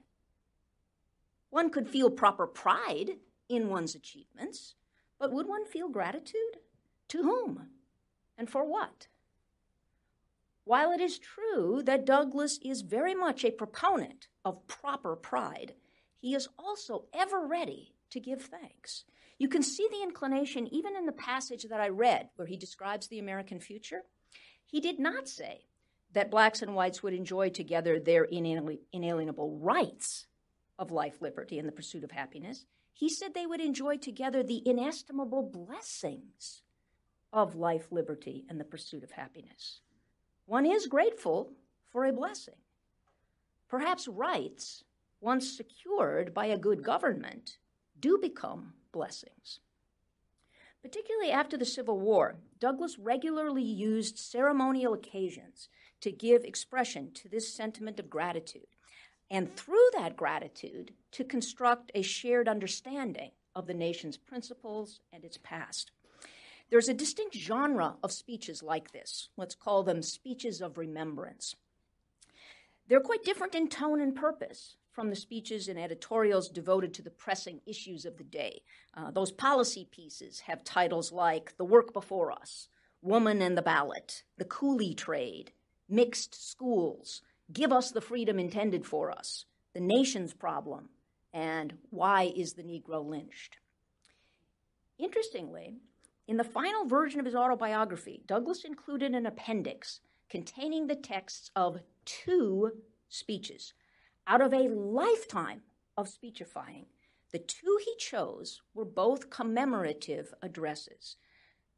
[1.49, 3.17] One could feel proper pride
[3.49, 4.75] in one's achievements,
[5.19, 6.59] but would one feel gratitude?
[7.09, 7.67] To whom?
[8.37, 9.07] And for what?
[10.63, 15.73] While it is true that Douglass is very much a proponent of proper pride,
[16.19, 19.05] he is also ever ready to give thanks.
[19.39, 23.07] You can see the inclination even in the passage that I read, where he describes
[23.07, 24.03] the American future.
[24.65, 25.65] He did not say
[26.13, 30.27] that blacks and whites would enjoy together their inalienable rights
[30.77, 32.65] of life, liberty, and the pursuit of happiness.
[32.93, 36.61] He said they would enjoy together the inestimable blessings
[37.33, 39.79] of life, liberty, and the pursuit of happiness.
[40.51, 41.53] One is grateful
[41.93, 42.57] for a blessing.
[43.69, 44.83] Perhaps rights,
[45.21, 47.57] once secured by a good government,
[47.97, 49.61] do become blessings.
[50.81, 55.69] Particularly after the Civil War, Douglass regularly used ceremonial occasions
[56.01, 58.75] to give expression to this sentiment of gratitude,
[59.29, 65.37] and through that gratitude, to construct a shared understanding of the nation's principles and its
[65.37, 65.91] past.
[66.71, 69.27] There's a distinct genre of speeches like this.
[69.35, 71.53] Let's call them speeches of remembrance.
[72.87, 77.09] They're quite different in tone and purpose from the speeches and editorials devoted to the
[77.09, 78.61] pressing issues of the day.
[78.95, 82.69] Uh, those policy pieces have titles like The Work Before Us,
[83.01, 85.51] Woman and the Ballot, The Coolie Trade,
[85.89, 90.87] Mixed Schools, Give Us the Freedom Intended for Us, The Nation's Problem,
[91.33, 93.57] and Why is the Negro Lynched?
[94.97, 95.75] Interestingly,
[96.31, 101.81] in the final version of his autobiography, Douglass included an appendix containing the texts of
[102.05, 102.71] two
[103.09, 103.73] speeches.
[104.27, 105.59] Out of a lifetime
[105.97, 106.85] of speechifying,
[107.33, 111.17] the two he chose were both commemorative addresses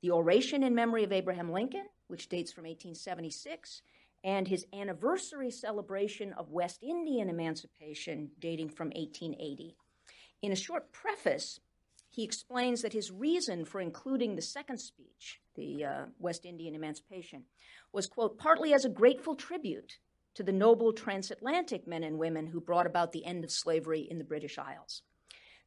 [0.04, 3.82] the Oration in Memory of Abraham Lincoln, which dates from 1876,
[4.24, 9.76] and his anniversary celebration of West Indian emancipation, dating from 1880.
[10.44, 11.60] In a short preface,
[12.14, 17.46] he explains that his reason for including the second speech, the uh, West Indian Emancipation,
[17.92, 19.98] was, quote, partly as a grateful tribute
[20.36, 24.20] to the noble transatlantic men and women who brought about the end of slavery in
[24.20, 25.02] the British Isles.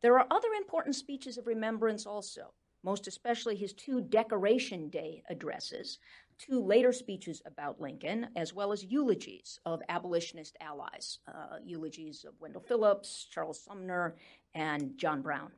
[0.02, 2.52] There are other important speeches of remembrance also,
[2.84, 5.98] most especially his two Decoration Day addresses,
[6.38, 12.34] two later speeches about Lincoln, as well as eulogies of abolitionist allies, uh, eulogies of
[12.40, 14.14] Wendell Phillips, Charles Sumner,
[14.54, 15.50] and John Brown.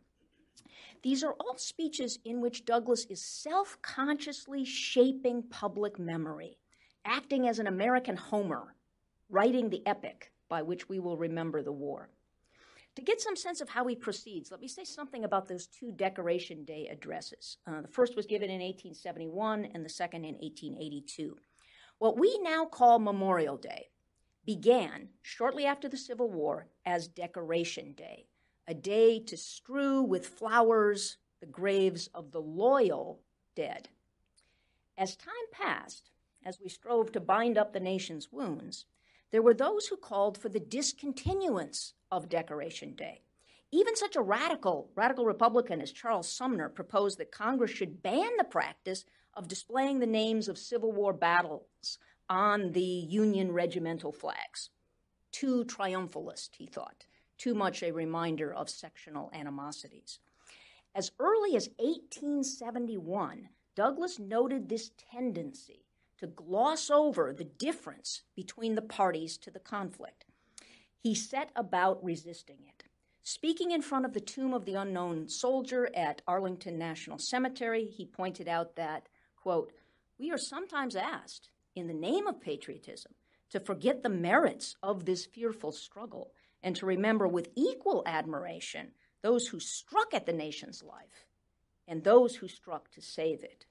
[1.02, 6.58] These are all speeches in which Douglass is self consciously shaping public memory,
[7.04, 8.74] acting as an American Homer,
[9.28, 12.10] writing the epic by which we will remember the war.
[12.96, 15.92] To get some sense of how he proceeds, let me say something about those two
[15.92, 17.58] Decoration Day addresses.
[17.64, 21.36] Uh, the first was given in 1871 and the second in 1882.
[21.98, 23.90] What we now call Memorial Day
[24.44, 28.26] began shortly after the Civil War as Decoration Day
[28.68, 33.18] a day to strew with flowers the graves of the loyal
[33.56, 33.88] dead.
[34.98, 36.10] As time passed,
[36.44, 38.84] as we strove to bind up the nation's wounds,
[39.30, 43.22] there were those who called for the discontinuance of Decoration Day.
[43.70, 48.44] Even such a radical, radical Republican as Charles Sumner proposed that Congress should ban the
[48.44, 54.68] practice of displaying the names of Civil War battles on the Union regimental flags.
[55.32, 57.04] Too triumphalist, he thought
[57.38, 60.18] too much a reminder of sectional animosities.
[60.94, 65.84] As early as 1871, Douglass noted this tendency
[66.18, 70.24] to gloss over the difference between the parties to the conflict.
[70.98, 72.84] He set about resisting it.
[73.22, 78.04] Speaking in front of the tomb of the unknown soldier at Arlington National Cemetery, he
[78.04, 79.72] pointed out that, quote,
[80.18, 83.12] we are sometimes asked, in the name of patriotism,
[83.50, 88.92] to forget the merits of this fearful struggle and to remember with equal admiration
[89.22, 91.26] those who struck at the nation's life
[91.86, 93.66] and those who struck to save it,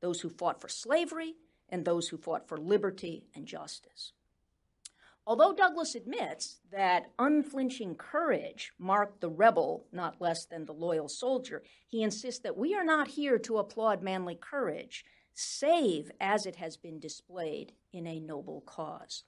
[0.00, 1.34] those who fought for slavery
[1.68, 4.12] and those who fought for liberty and justice.
[5.26, 11.62] Although Douglass admits that unflinching courage marked the rebel not less than the loyal soldier,
[11.86, 16.76] he insists that we are not here to applaud manly courage, save as it has
[16.76, 19.24] been displayed in a noble cause.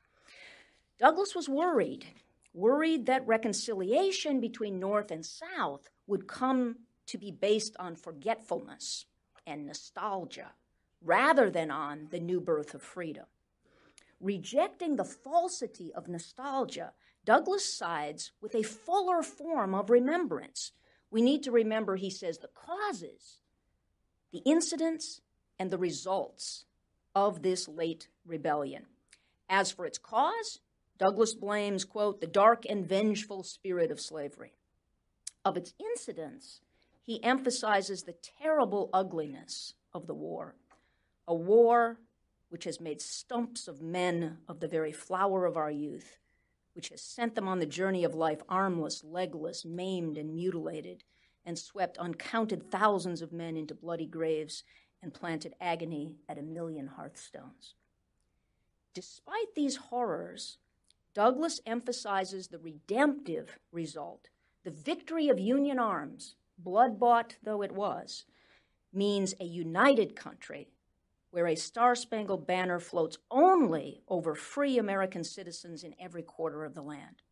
[0.98, 2.06] Douglass was worried
[2.54, 6.76] worried that reconciliation between North and South would come
[7.06, 9.06] to be based on forgetfulness
[9.46, 10.52] and nostalgia
[11.00, 13.24] rather than on the new birth of freedom.
[14.20, 16.92] Rejecting the falsity of nostalgia,
[17.24, 20.72] Douglass sides with a fuller form of remembrance.
[21.10, 23.40] We need to remember, he says, the causes,
[24.32, 25.20] the incidents,
[25.58, 26.64] and the results
[27.14, 28.86] of this late rebellion.
[29.48, 30.60] As for its cause,
[31.02, 34.52] Douglass blames, quote, the dark and vengeful spirit of slavery.
[35.44, 36.60] Of its incidents,
[37.02, 40.54] he emphasizes the terrible ugliness of the war.
[41.26, 41.98] A war
[42.50, 46.18] which has made stumps of men of the very flower of our youth,
[46.72, 51.02] which has sent them on the journey of life armless, legless, maimed, and mutilated,
[51.44, 54.62] and swept uncounted thousands of men into bloody graves
[55.02, 57.74] and planted agony at a million hearthstones.
[58.94, 60.58] Despite these horrors,
[61.14, 64.28] Douglass emphasizes the redemptive result.
[64.64, 68.24] The victory of Union arms, blood bought though it was,
[68.92, 70.68] means a united country
[71.30, 76.74] where a star spangled banner floats only over free American citizens in every quarter of
[76.74, 77.22] the land.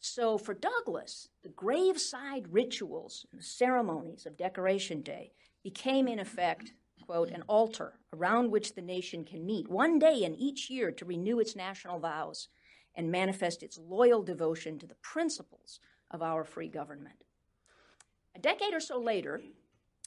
[0.00, 5.32] So, for Douglass, the graveside rituals and ceremonies of Decoration Day
[5.62, 6.72] became, in effect,
[7.04, 11.04] quote, an altar around which the nation can meet one day in each year to
[11.04, 12.48] renew its national vows
[12.96, 15.80] and manifest its loyal devotion to the principles
[16.10, 17.24] of our free government.
[18.34, 19.42] A decade or so later,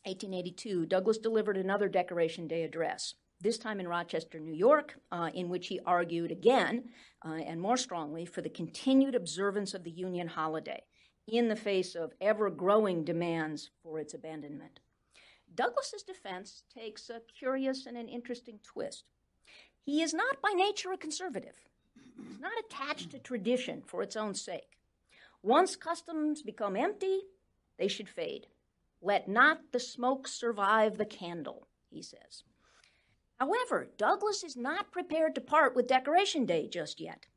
[0.06, 5.50] 1882, Douglass delivered another Decoration Day address, this time in Rochester, New York, uh, in
[5.50, 6.90] which he argued again
[7.26, 10.84] uh, and more strongly for the continued observance of the Union holiday
[11.28, 14.80] in the face of ever growing demands for its abandonment.
[15.56, 19.06] Douglass's defense takes a curious and an interesting twist.
[19.84, 21.69] He is not by nature a conservative.
[22.28, 24.78] He's not attached to tradition for its own sake.
[25.42, 27.22] Once customs become empty,
[27.78, 28.48] they should fade.
[29.02, 32.44] Let not the smoke survive the candle, he says.
[33.40, 37.28] However, Douglass is not prepared to part with Decoration Day just yet.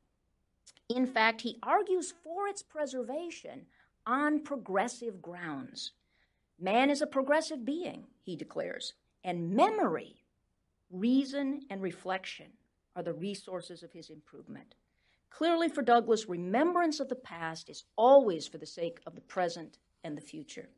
[0.88, 3.66] In fact, he argues for its preservation
[4.04, 5.92] on progressive grounds.
[6.58, 10.24] Man is a progressive being, he declares, and memory,
[10.90, 12.48] reason, and reflection
[12.96, 14.74] are the resources of his improvement.
[15.30, 19.78] Clearly, for Douglass, remembrance of the past is always for the sake of the present
[20.04, 20.68] and the future.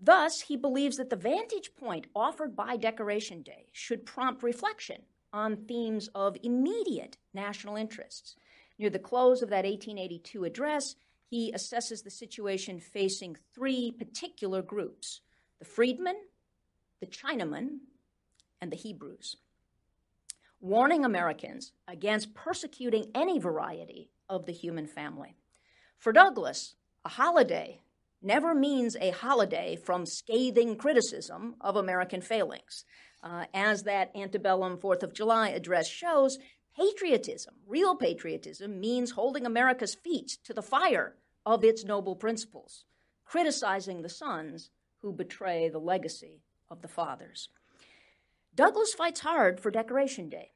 [0.00, 5.02] Thus, he believes that the vantage point offered by Decoration Day should prompt reflection
[5.32, 8.36] on themes of immediate national interests.
[8.78, 10.96] Near the close of that 1882 address,
[11.26, 15.20] he assesses the situation facing three particular groups
[15.58, 16.16] the freedmen,
[17.00, 17.80] the Chinamen,
[18.62, 19.36] and the Hebrews,
[20.60, 25.34] warning Americans against persecuting any variety of the human family.
[25.98, 27.80] For Douglass, a holiday
[28.22, 32.84] never means a holiday from scathing criticism of American failings.
[33.22, 36.38] Uh, as that antebellum Fourth of July address shows,
[36.76, 42.84] patriotism, real patriotism, means holding America's feet to the fire of its noble principles,
[43.24, 47.48] criticizing the sons who betray the legacy of the fathers.
[48.60, 50.50] Douglass fights hard for Decoration Day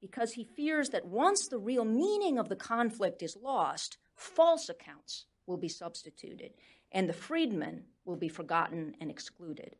[0.00, 5.26] because he fears that once the real meaning of the conflict is lost, false accounts
[5.46, 6.52] will be substituted
[6.90, 9.76] and the freedmen will be forgotten and excluded.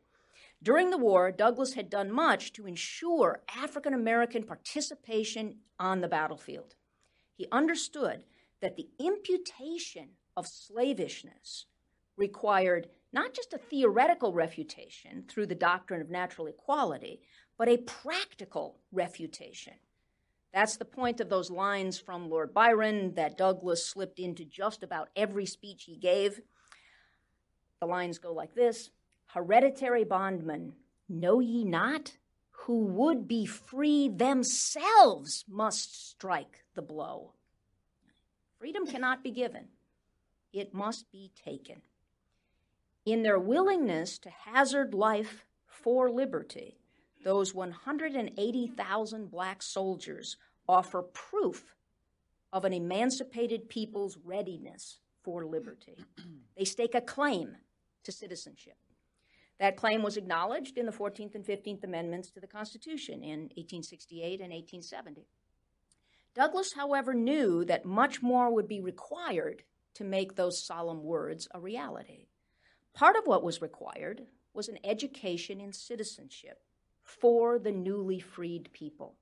[0.61, 6.75] During the war, Douglass had done much to ensure African American participation on the battlefield.
[7.33, 8.25] He understood
[8.61, 11.65] that the imputation of slavishness
[12.15, 17.21] required not just a theoretical refutation through the doctrine of natural equality,
[17.61, 19.73] but a practical refutation.
[20.51, 25.09] That's the point of those lines from Lord Byron that Douglass slipped into just about
[25.15, 26.41] every speech he gave.
[27.79, 28.89] The lines go like this
[29.27, 30.73] Hereditary bondmen,
[31.07, 32.17] know ye not?
[32.65, 37.33] Who would be free themselves must strike the blow.
[38.57, 39.67] Freedom cannot be given,
[40.51, 41.83] it must be taken.
[43.05, 46.80] In their willingness to hazard life for liberty,
[47.23, 51.75] those 180,000 black soldiers offer proof
[52.53, 55.97] of an emancipated people's readiness for liberty.
[56.57, 57.55] they stake a claim
[58.03, 58.77] to citizenship.
[59.59, 64.41] That claim was acknowledged in the 14th and 15th Amendments to the Constitution in 1868
[64.41, 65.27] and 1870.
[66.33, 69.63] Douglass, however, knew that much more would be required
[69.95, 72.25] to make those solemn words a reality.
[72.93, 76.63] Part of what was required was an education in citizenship
[77.03, 79.15] for the newly freed people.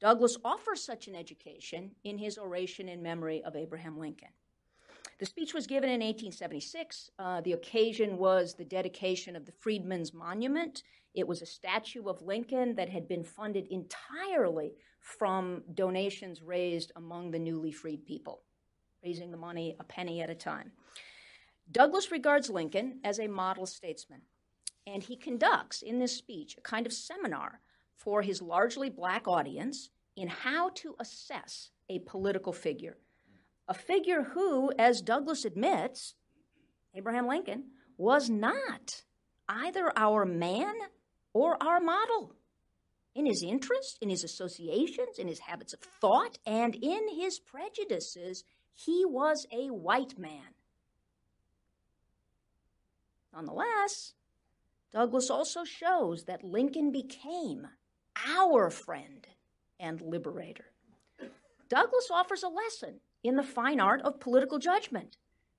[0.00, 4.28] Douglass offers such an education in his oration in memory of Abraham Lincoln.
[5.18, 7.10] The speech was given in 1876.
[7.18, 10.82] Uh, the occasion was the dedication of the Freedmen's Monument.
[11.14, 17.30] It was a statue of Lincoln that had been funded entirely from donations raised among
[17.30, 18.42] the newly freed people,
[19.04, 20.72] raising the money a penny at a time.
[21.70, 24.22] Douglass regards Lincoln as a model statesman,
[24.86, 27.60] and he conducts in this speech a kind of seminar
[27.96, 32.96] for his largely black audience in how to assess a political figure
[33.66, 36.14] a figure who, as Douglass admits,
[36.94, 37.64] Abraham Lincoln,
[37.96, 39.02] was not
[39.48, 40.74] either our man
[41.32, 42.34] or our model.
[43.14, 48.42] in his interests, in his associations, in his habits of thought, and in his prejudices,
[48.72, 50.52] he was a white man.
[53.32, 54.14] Nonetheless,
[54.94, 57.66] Douglass also shows that Lincoln became
[58.28, 59.26] our friend
[59.80, 60.66] and liberator.
[61.68, 65.16] Douglass offers a lesson in the fine art of political judgment,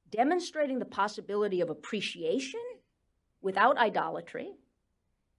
[0.10, 2.62] demonstrating the possibility of appreciation
[3.42, 4.54] without idolatry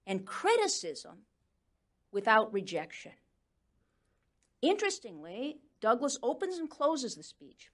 [0.07, 1.23] and criticism
[2.13, 3.13] without rejection.
[4.61, 7.71] Interestingly, Douglass opens and closes the speech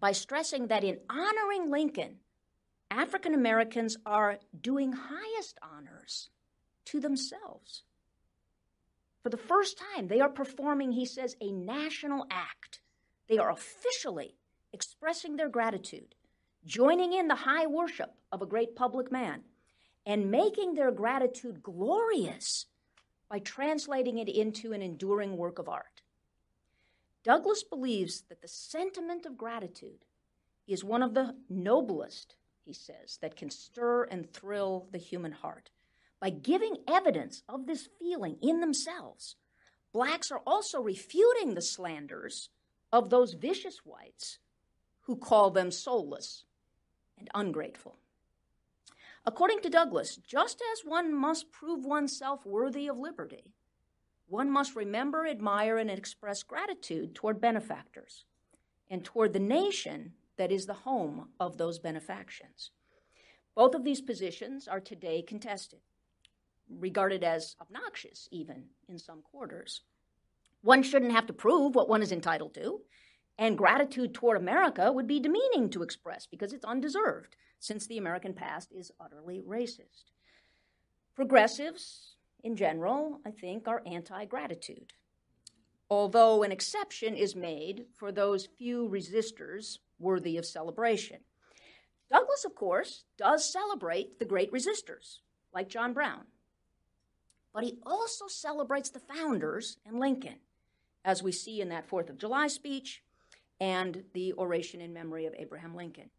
[0.00, 2.20] by stressing that in honoring Lincoln,
[2.92, 6.28] African Americans are doing highest honors
[6.84, 7.84] to themselves.
[9.22, 12.80] For the first time, they are performing, he says, a national act.
[13.28, 14.34] They are officially
[14.74, 16.14] expressing their gratitude,
[16.66, 19.44] joining in the high worship of a great public man,
[20.04, 22.66] and making their gratitude glorious
[23.30, 26.02] by translating it into an enduring work of art.
[27.24, 30.04] Douglass believes that the sentiment of gratitude
[30.66, 32.34] is one of the noblest,
[32.64, 35.70] he says, that can stir and thrill the human heart.
[36.20, 39.36] By giving evidence of this feeling in themselves,
[39.92, 42.48] blacks are also refuting the slanders
[42.92, 44.38] of those vicious whites
[45.02, 46.44] who call them soulless
[47.18, 47.96] and ungrateful.
[49.24, 53.52] According to Douglass, just as one must prove oneself worthy of liberty,
[54.28, 58.24] one must remember, admire, and express gratitude toward benefactors
[58.88, 62.70] and toward the nation that is the home of those benefactions.
[63.54, 65.80] Both of these positions are today contested
[66.68, 69.82] regarded as obnoxious, even in some quarters.
[70.62, 72.80] One shouldn't have to prove what one is entitled to,
[73.38, 78.32] and gratitude toward America would be demeaning to express because it's undeserved, since the American
[78.32, 80.12] past is utterly racist.
[81.14, 84.92] Progressives, in general, I think, are anti gratitude,
[85.90, 91.20] although an exception is made for those few resistors worthy of celebration.
[92.10, 95.20] Douglass, of course, does celebrate the great resistors,
[95.54, 96.24] like John Brown,
[97.54, 100.40] but he also celebrates the founders and Lincoln,
[101.04, 103.02] as we see in that Fourth of July speech
[103.60, 106.10] and the oration in memory of Abraham Lincoln.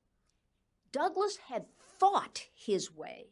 [0.92, 1.66] Douglass had
[2.00, 3.28] thought his way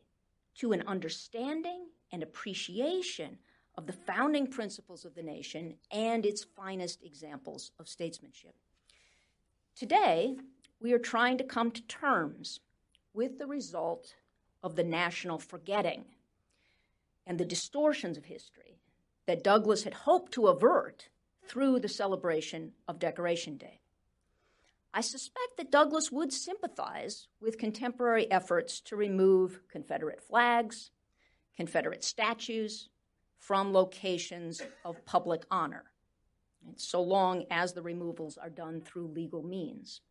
[0.56, 3.38] to an understanding and appreciation
[3.76, 8.56] of the founding principles of the nation and its finest examples of statesmanship.
[9.76, 10.36] Today,
[10.80, 12.60] we are trying to come to terms
[13.14, 14.16] with the result
[14.64, 16.06] of the national forgetting
[17.26, 18.80] and the distortions of history
[19.26, 21.10] that Douglass had hoped to avert
[21.48, 23.82] through the celebration of Decoration Day.
[24.94, 30.92] I suspect that Douglass would sympathize with contemporary efforts to remove Confederate flags,
[31.56, 32.90] Confederate statues
[33.38, 35.91] from locations of public honor,
[36.76, 40.02] so long as the removals are done through legal means.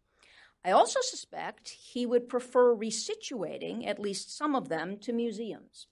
[0.64, 5.86] I also suspect he would prefer resituating at least some of them to museums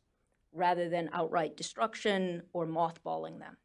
[0.52, 3.56] rather than outright destruction or mothballing them.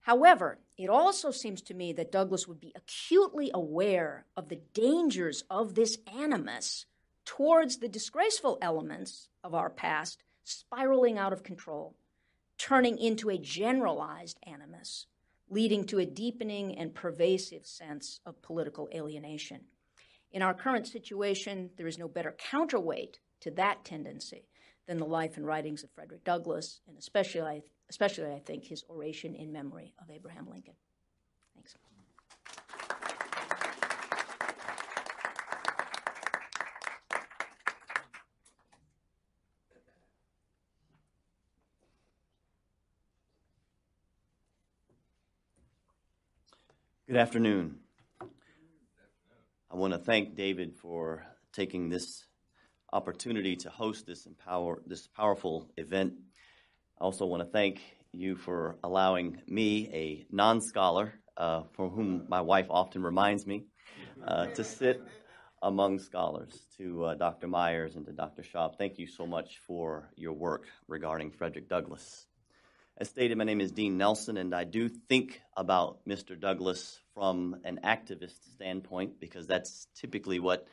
[0.00, 5.44] However, it also seems to me that Douglass would be acutely aware of the dangers
[5.48, 6.86] of this animus
[7.24, 11.94] towards the disgraceful elements of our past spiraling out of control,
[12.58, 15.06] turning into a generalized animus,
[15.52, 19.60] leading to a deepening and pervasive sense of political alienation.
[20.32, 24.46] In our current situation, there is no better counterweight to that tendency
[24.88, 29.34] than the life and writings of Frederick Douglass, and especially, especially I think, his oration
[29.34, 30.74] in memory of Abraham Lincoln.
[31.54, 31.76] Thanks.
[47.12, 47.74] Good afternoon.
[49.70, 52.24] I want to thank David for taking this
[52.90, 56.14] opportunity to host this empower this powerful event.
[56.98, 57.82] I also want to thank
[58.12, 63.66] you for allowing me, a non-scholar, uh, for whom my wife often reminds me,
[64.26, 65.02] uh, to sit
[65.62, 66.62] among scholars.
[66.78, 67.46] To uh, Dr.
[67.46, 68.40] Myers and to Dr.
[68.40, 72.26] Schaub, thank you so much for your work regarding Frederick Douglass.
[72.98, 76.38] As stated, my name is Dean Nelson, and I do think about Mr.
[76.38, 80.68] Douglass from an activist standpoint because that's typically what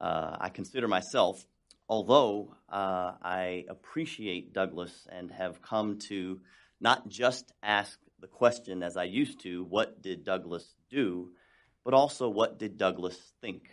[0.00, 1.46] uh, I consider myself,
[1.86, 6.40] although uh, I appreciate Douglass and have come to
[6.80, 11.32] not just ask the question as I used to, what did Douglass do,
[11.84, 13.68] but also what did Douglass think?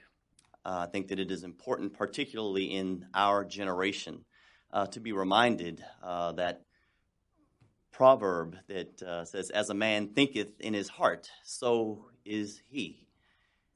[0.65, 4.25] Uh, I think that it is important, particularly in our generation,
[4.73, 6.66] uh, to be reminded uh, that
[7.97, 13.07] proverb that uh, says, As a man thinketh in his heart, so is he.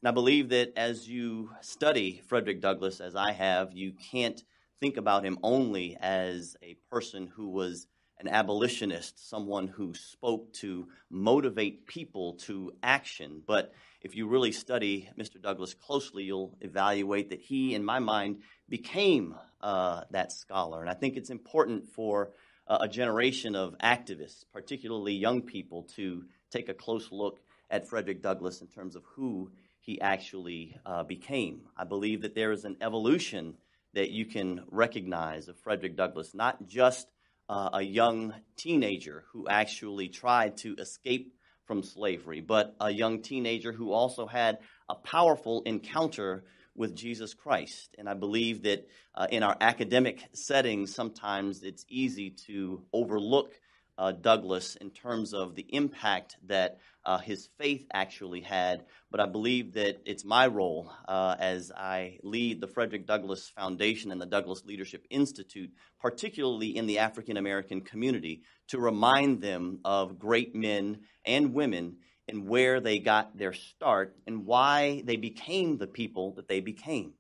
[0.02, 4.44] And I believe that as you study Frederick Douglass, as I have, you can't
[4.80, 7.88] think about him only as a person who was
[8.20, 13.42] an abolitionist, someone who spoke to motivate people to action.
[13.48, 15.42] But if you really study Mr.
[15.42, 20.82] Douglass closely, you'll evaluate that he, in my mind, became uh, that scholar.
[20.82, 22.34] And I think it's important for
[22.80, 28.62] a generation of activists, particularly young people, to take a close look at Frederick Douglass
[28.62, 31.62] in terms of who he actually uh, became.
[31.76, 33.56] I believe that there is an evolution
[33.94, 37.08] that you can recognize of Frederick Douglass, not just
[37.50, 41.34] uh, a young teenager who actually tried to escape
[41.66, 44.60] from slavery, but a young teenager who also had
[44.90, 46.44] a powerful encounter
[46.76, 47.96] with Jesus Christ.
[47.98, 53.54] And I believe that uh, in our academic settings, sometimes it's easy to overlook
[53.98, 58.86] uh, Douglass in terms of the impact that uh, his faith actually had.
[59.12, 64.12] But I believe that it's my role uh, as I lead the Frederick Douglass Foundation
[64.12, 70.18] and the Douglass Leadership Institute, particularly in the African American community, to remind them of
[70.18, 71.98] great men and women
[72.32, 77.14] and where they got their start and why they became the people that they became.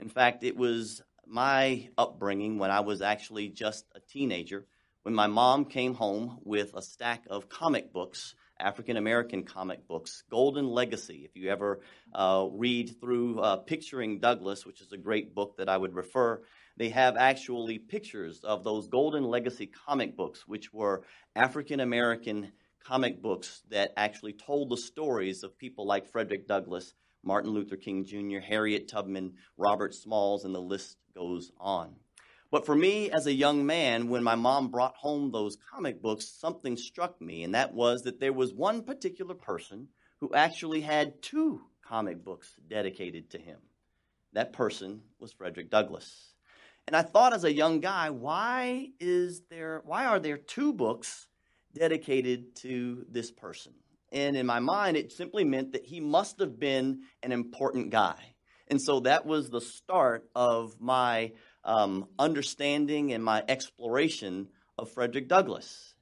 [0.00, 4.66] In fact, it was my upbringing when I was actually just a teenager
[5.08, 10.24] when my mom came home with a stack of comic books, African American comic books,
[10.28, 11.22] Golden Legacy.
[11.24, 11.80] If you ever
[12.12, 16.42] uh, read through uh, Picturing Douglass, which is a great book that I would refer,
[16.76, 21.04] they have actually pictures of those Golden Legacy comic books, which were
[21.34, 22.52] African American
[22.88, 28.02] comic books that actually told the stories of people like Frederick Douglass, Martin Luther King
[28.02, 31.94] Jr., Harriet Tubman, Robert Smalls, and the list goes on.
[32.50, 36.26] But for me, as a young man, when my mom brought home those comic books,
[36.26, 39.88] something struck me, and that was that there was one particular person
[40.20, 43.58] who actually had two comic books dedicated to him.
[44.32, 46.32] That person was Frederick Douglass.
[46.86, 51.28] And I thought as a young guy, why is there why are there two books
[51.74, 53.72] dedicated to this person?
[54.12, 58.34] And in my mind, it simply meant that he must have been an important guy.
[58.68, 61.32] And so that was the start of my
[61.64, 64.48] um, understanding and my exploration
[64.78, 65.94] of Frederick Douglass.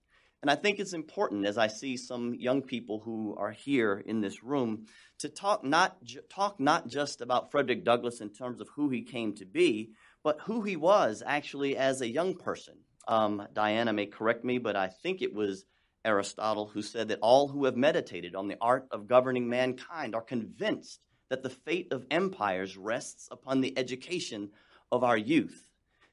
[0.43, 4.21] And I think it's important as I see some young people who are here in
[4.21, 4.87] this room
[5.19, 9.03] to talk not, ju- talk not just about Frederick Douglass in terms of who he
[9.03, 9.91] came to be,
[10.23, 12.75] but who he was actually as a young person.
[13.09, 15.65] Um, Diana may correct me, but I think it was
[16.05, 20.23] Aristotle who said that all who have meditated on the art of governing mankind are
[20.23, 24.51] convinced that the fate of empires rests upon the education
[24.93, 25.65] of our youth.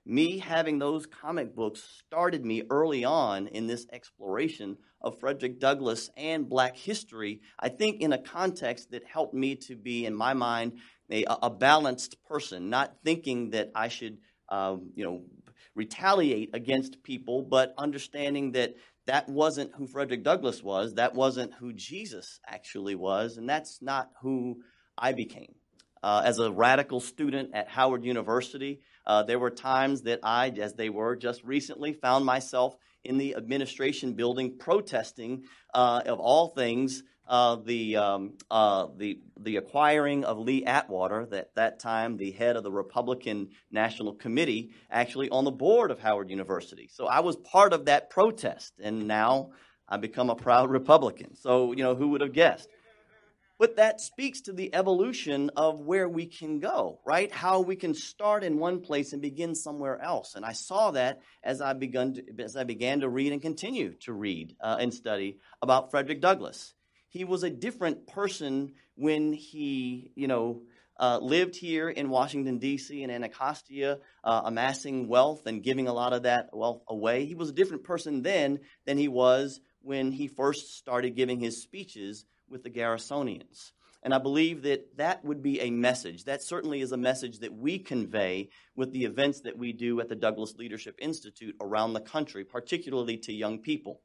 [0.06, 6.10] Me having those comic books started me early on in this exploration of Frederick Douglass
[6.18, 10.34] and black history, I think in a context that helped me to be, in my
[10.34, 10.74] mind,
[11.10, 14.18] a, a balanced person, not thinking that I should,
[14.50, 15.22] um, you know,
[15.76, 21.74] retaliate against people, but understanding that that wasn't who Frederick Douglass was, that wasn't who
[21.74, 24.62] Jesus actually was, and that's not who
[24.98, 25.56] I became.
[26.02, 30.74] Uh, as a radical student at Howard University, uh, there were times that I, as
[30.74, 35.44] they were just recently, found myself in the administration building protesting,
[35.74, 41.56] uh, of all things, uh, the, um, uh, the, the acquiring of Lee Atwater, that
[41.56, 46.30] that time the head of the Republican National Committee, actually on the board of Howard
[46.30, 46.90] University.
[46.92, 49.52] So I was part of that protest, and now
[49.88, 51.36] I become a proud Republican.
[51.36, 52.68] So, you know, who would have guessed?
[53.60, 57.32] But that speaks to the evolution of where we can go, right?
[57.32, 60.36] How we can start in one place and begin somewhere else.
[60.36, 63.94] And I saw that as I began to, as I began to read and continue
[64.02, 66.74] to read uh, and study about Frederick Douglass.
[67.14, 70.64] He was a different person when he, you know,
[71.00, 76.14] uh, lived here in Washington, D.C., in Anacostia, uh, amassing wealth and giving a lot
[76.14, 77.26] of that wealth away.
[77.26, 81.62] He was a different person then than he was when he first started giving his
[81.62, 83.74] speeches with the Garrisonians.
[84.02, 86.26] And I believe that that would be a message.
[86.26, 90.10] That certainly is a message that we convey with the events that we do at
[90.10, 94.02] the Douglass Leadership Institute around the country, particularly to young people.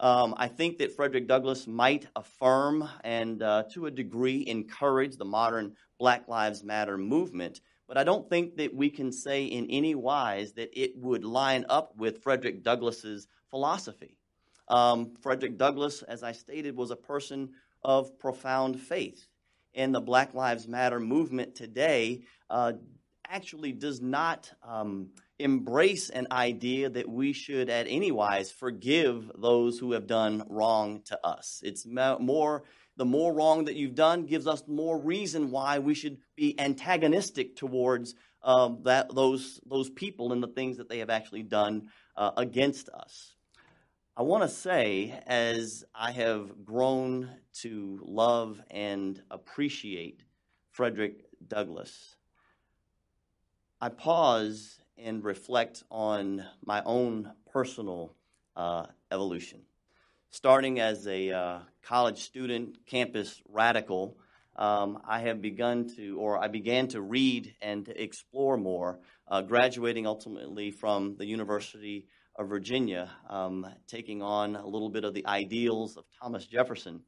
[0.00, 5.24] Um, I think that Frederick Douglass might affirm and, uh, to a degree, encourage the
[5.24, 9.94] modern Black Lives Matter movement, but I don't think that we can say in any
[9.94, 14.16] wise that it would line up with Frederick Douglass's philosophy.
[14.68, 17.50] Um, Frederick Douglass, as I stated, was a person
[17.82, 19.26] of profound faith.
[19.74, 22.74] And the Black Lives Matter movement today uh,
[23.26, 25.08] actually does not um,
[25.38, 31.02] embrace an idea that we should, at any wise, forgive those who have done wrong
[31.06, 31.60] to us.
[31.64, 32.64] It's more,
[32.96, 37.56] the more wrong that you've done gives us more reason why we should be antagonistic
[37.56, 42.32] towards um, that, those, those people and the things that they have actually done uh,
[42.36, 43.34] against us.
[44.16, 47.30] I want to say, as I have grown
[47.60, 50.24] to love and appreciate
[50.72, 52.16] Frederick Douglass,
[53.80, 58.14] I pause and reflect on my own personal
[58.56, 59.60] uh, evolution.
[60.30, 64.16] Starting as a uh, college student, campus radical,
[64.56, 69.42] um, I have begun to, or I began to read and to explore more, uh,
[69.42, 75.26] graduating ultimately from the University of Virginia, um, taking on a little bit of the
[75.26, 77.00] ideals of Thomas Jefferson.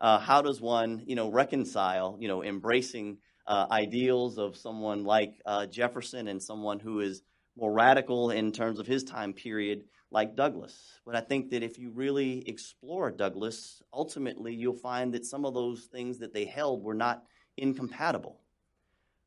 [0.00, 5.40] Uh, how does one, you know, reconcile, you know, embracing uh, ideals of someone like
[5.46, 7.22] uh, Jefferson and someone who is
[7.58, 11.00] more radical in terms of his time period, like Douglass.
[11.04, 15.54] But I think that if you really explore Douglass, ultimately you'll find that some of
[15.54, 17.24] those things that they held were not
[17.56, 18.38] incompatible.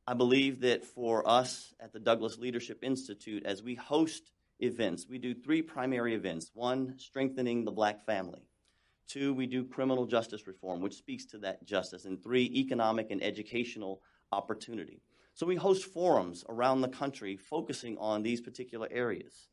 [0.08, 5.18] I believe that for us at the Douglass Leadership Institute, as we host events, we
[5.18, 6.52] do three primary events.
[6.54, 8.42] One, strengthening the black family.
[9.08, 12.06] Two, we do criminal justice reform, which speaks to that justice.
[12.06, 14.02] And three, economic and educational
[14.32, 15.02] opportunity.
[15.42, 19.48] So we host forums around the country focusing on these particular areas.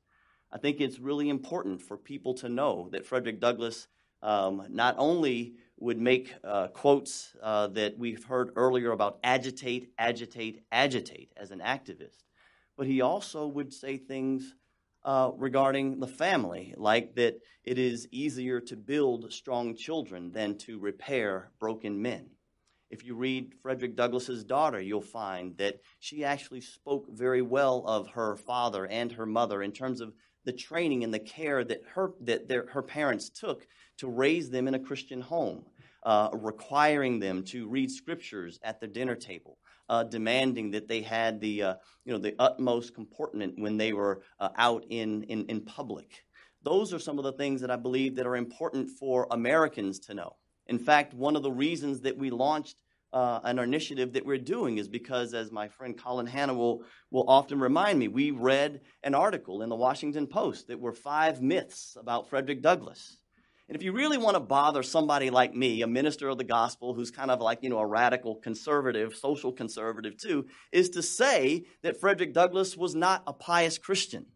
[0.53, 3.89] I think it's really important for people to know that Frederick Douglass
[4.23, 10.61] um, not only would make uh, quotes uh, that we've heard earlier about agitate, agitate,
[10.71, 12.25] agitate as an activist,
[12.77, 14.57] but he also would say things
[15.07, 20.79] uh, regarding the family, like that it is easier to build strong children than to
[20.79, 22.29] repair broken men.
[22.91, 28.09] If you read Frederick Douglass's daughter, you'll find that she actually spoke very well of
[28.09, 30.15] her father and her mother in terms of
[30.45, 33.67] the training and the care that her that their, her parents took
[33.99, 35.67] to raise them in a Christian home,
[36.05, 39.59] uh, requiring them to read scriptures at the dinner table,
[39.91, 41.75] uh, demanding that they had the uh,
[42.07, 46.25] you know the utmost comportment when they were uh, out in, in in public.
[46.63, 50.15] Those are some of the things that I believe that are important for Americans to
[50.15, 50.37] know.
[50.69, 54.79] In fact, one of the reasons that we launched uh, an initiative that we're doing
[54.79, 59.15] is because, as my friend Colin Hanna will, will often remind me, we read an
[59.15, 63.17] article in the Washington Post that were five myths about Frederick Douglass.
[63.69, 66.95] And if you really want to bother somebody like me, a minister of the gospel
[66.95, 71.65] who's kind of like, you know, a radical conservative, social conservative too, is to say
[71.83, 74.27] that Frederick Douglass was not a pious Christian.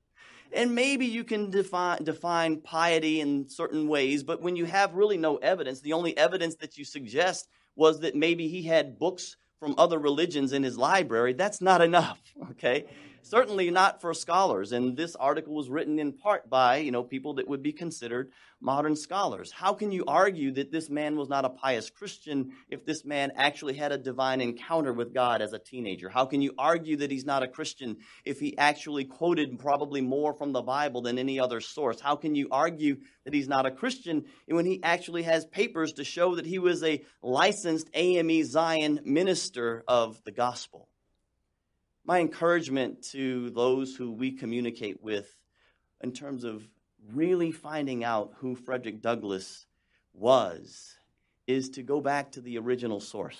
[0.54, 5.16] And maybe you can define, define piety in certain ways, but when you have really
[5.16, 9.74] no evidence, the only evidence that you suggest was that maybe he had books from
[9.78, 12.18] other religions in his library, that's not enough,
[12.50, 12.84] okay?
[13.24, 14.72] Certainly not for scholars.
[14.72, 18.32] And this article was written in part by, you know, people that would be considered
[18.60, 19.52] modern scholars.
[19.52, 23.32] How can you argue that this man was not a pious Christian if this man
[23.36, 26.08] actually had a divine encounter with God as a teenager?
[26.08, 30.34] How can you argue that he's not a Christian if he actually quoted probably more
[30.34, 32.00] from the Bible than any other source?
[32.00, 36.04] How can you argue that he's not a Christian when he actually has papers to
[36.04, 40.88] show that he was a licensed AME Zion minister of the gospel?
[42.04, 45.36] My encouragement to those who we communicate with
[46.02, 46.66] in terms of
[47.12, 49.66] really finding out who Frederick Douglass
[50.12, 50.96] was
[51.46, 53.38] is to go back to the original source.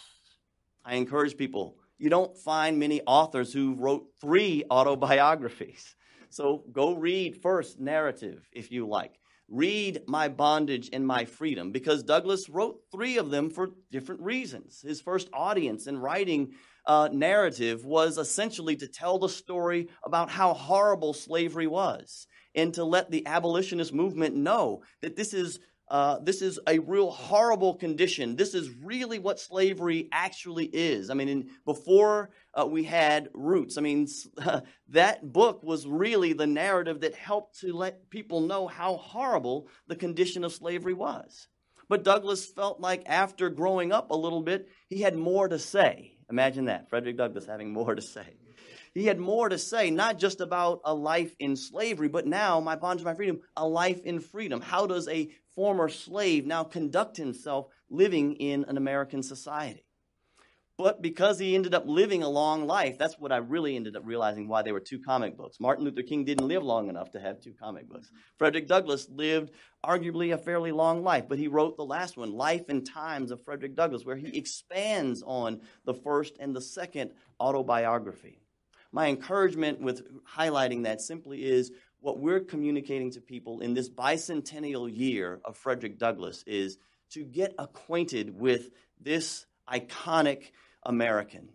[0.85, 5.95] I encourage people, you don't find many authors who wrote three autobiographies.
[6.31, 9.19] So go read first narrative, if you like.
[9.49, 14.81] Read My Bondage and My Freedom, because Douglass wrote three of them for different reasons.
[14.81, 16.55] His first audience in writing
[16.87, 22.85] uh, narrative was essentially to tell the story about how horrible slavery was and to
[22.85, 25.59] let the abolitionist movement know that this is
[25.93, 28.35] uh, this is a real horrible condition.
[28.35, 31.11] This is really what slavery actually is.
[31.11, 34.09] I mean, in, before uh, we had roots, I mean,
[34.39, 39.69] uh, that book was really the narrative that helped to let people know how horrible
[39.87, 41.49] the condition of slavery was.
[41.91, 46.17] But Douglass felt like after growing up a little bit, he had more to say.
[46.33, 48.25] Imagine that, Frederick Douglass having more to say.
[48.95, 52.75] He had more to say, not just about a life in slavery, but now, my
[52.75, 54.63] bondage, my freedom, a life in freedom.
[54.63, 59.85] How does a former slave now conduct himself living in an American society?
[60.83, 64.03] But because he ended up living a long life, that's what I really ended up
[64.05, 65.61] realizing why there were two comic books.
[65.61, 68.11] Martin Luther King didn't live long enough to have two comic books.
[68.37, 69.53] Frederick Douglass lived
[69.87, 73.41] arguably a fairly long life, but he wrote the last one, Life and Times of
[73.45, 78.41] Frederick Douglass, where he expands on the first and the second autobiography.
[78.91, 81.71] my encouragement with highlighting that simply is
[82.01, 86.77] what we're communicating to people in this bicentennial year of Frederick Douglass is
[87.11, 88.71] to get acquainted with
[89.01, 90.51] this iconic
[90.83, 91.49] American.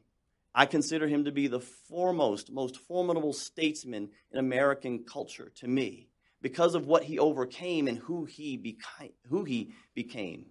[0.53, 6.09] I consider him to be the foremost, most formidable statesman in American culture to me
[6.41, 10.47] because of what he overcame and who he, beca- who he became.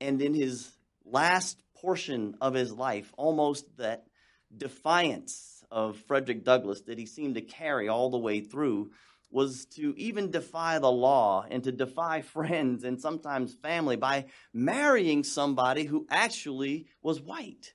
[0.00, 0.70] And in his
[1.04, 4.06] last portion of his life, almost that
[4.56, 8.90] defiance of Frederick Douglass that he seemed to carry all the way through
[9.30, 15.24] was to even defy the law and to defy friends and sometimes family by marrying
[15.24, 17.74] somebody who actually was white.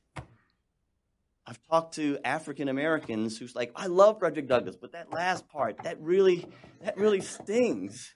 [1.46, 5.84] I've talked to African Americans who's like, I love Frederick Douglass, but that last part,
[5.84, 6.48] that really,
[6.82, 8.14] that really stings.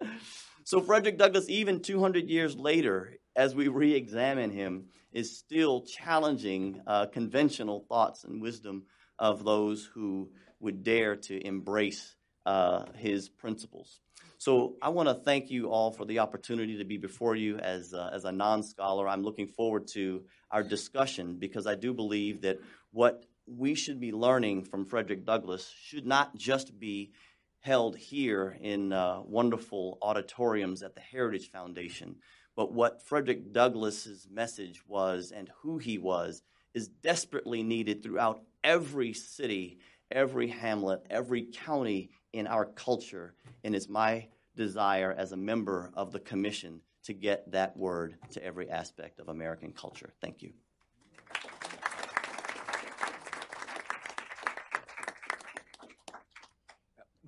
[0.64, 7.06] so Frederick Douglass, even 200 years later, as we re-examine him, is still challenging uh,
[7.06, 8.84] conventional thoughts and wisdom
[9.18, 10.30] of those who
[10.66, 14.00] would dare to embrace uh, his principles.
[14.38, 17.94] So I want to thank you all for the opportunity to be before you as,
[17.94, 19.08] uh, as a non scholar.
[19.08, 22.58] I'm looking forward to our discussion because I do believe that
[22.90, 27.12] what we should be learning from Frederick Douglass should not just be
[27.60, 32.16] held here in uh, wonderful auditoriums at the Heritage Foundation,
[32.56, 36.42] but what Frederick Douglass's message was and who he was
[36.74, 39.78] is desperately needed throughout every city,
[40.10, 43.34] every hamlet, every county in our culture.
[43.64, 48.42] And it's my desire as a member of the commission to get that word to
[48.42, 50.12] every aspect of American culture.
[50.20, 50.52] Thank you.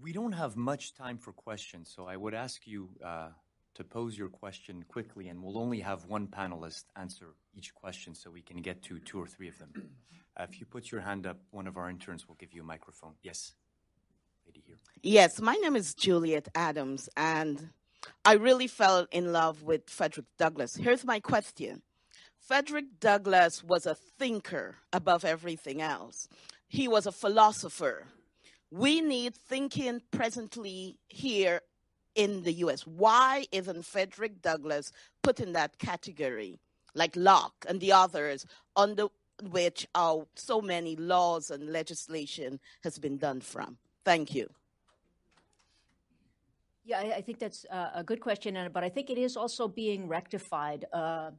[0.01, 3.29] We don't have much time for questions, so I would ask you uh,
[3.79, 8.29] to pose your question quickly, and we'll only have one panelist answer each question so
[8.29, 9.71] we can get to two or three of them.
[10.37, 12.65] Uh, if you put your hand up, one of our interns will give you a
[12.65, 13.13] microphone.
[13.23, 13.53] Yes.
[14.45, 14.79] Lady here.
[15.01, 17.71] Yes, my name is Juliet Adams, and
[18.25, 20.75] I really fell in love with Frederick Douglass.
[20.75, 21.83] Here's my question
[22.37, 26.29] Frederick Douglass was a thinker above everything else,
[26.67, 28.09] he was a philosopher.
[28.73, 31.61] We need thinking presently here
[32.19, 32.87] in the US.
[32.87, 34.93] Why isn't Frederick Douglass
[35.23, 36.59] put in that category,
[36.95, 38.45] like Locke and the others,
[38.77, 39.07] under
[39.51, 43.79] which our, so many laws and legislation has been done from?
[44.05, 44.51] Thank you.
[46.85, 49.69] Yeah, I, I think that's uh, a good question, but I think it is also
[49.69, 50.87] being rectified.
[50.93, 51.31] Uh,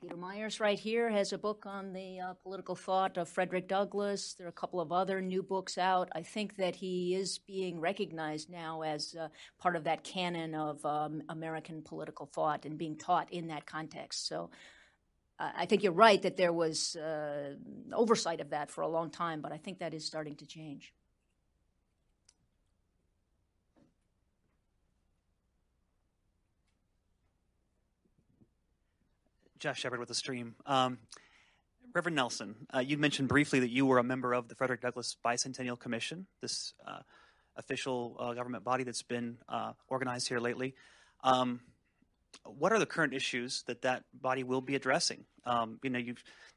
[0.00, 4.32] Peter Myers, right here, has a book on the uh, political thought of Frederick Douglass.
[4.32, 6.08] There are a couple of other new books out.
[6.12, 9.28] I think that he is being recognized now as uh,
[9.58, 14.26] part of that canon of um, American political thought and being taught in that context.
[14.26, 14.48] So
[15.38, 17.56] uh, I think you're right that there was uh,
[17.92, 20.94] oversight of that for a long time, but I think that is starting to change.
[29.60, 30.54] Josh Shepard with the stream.
[30.64, 30.98] Um,
[31.94, 35.16] Reverend Nelson, uh, you mentioned briefly that you were a member of the Frederick Douglass
[35.24, 37.00] Bicentennial Commission, this uh,
[37.56, 40.74] official uh, government body that's been uh, organized here lately.
[41.22, 41.60] Um,
[42.44, 45.24] what are the current issues that that body will be addressing?
[45.44, 46.00] Um, you know,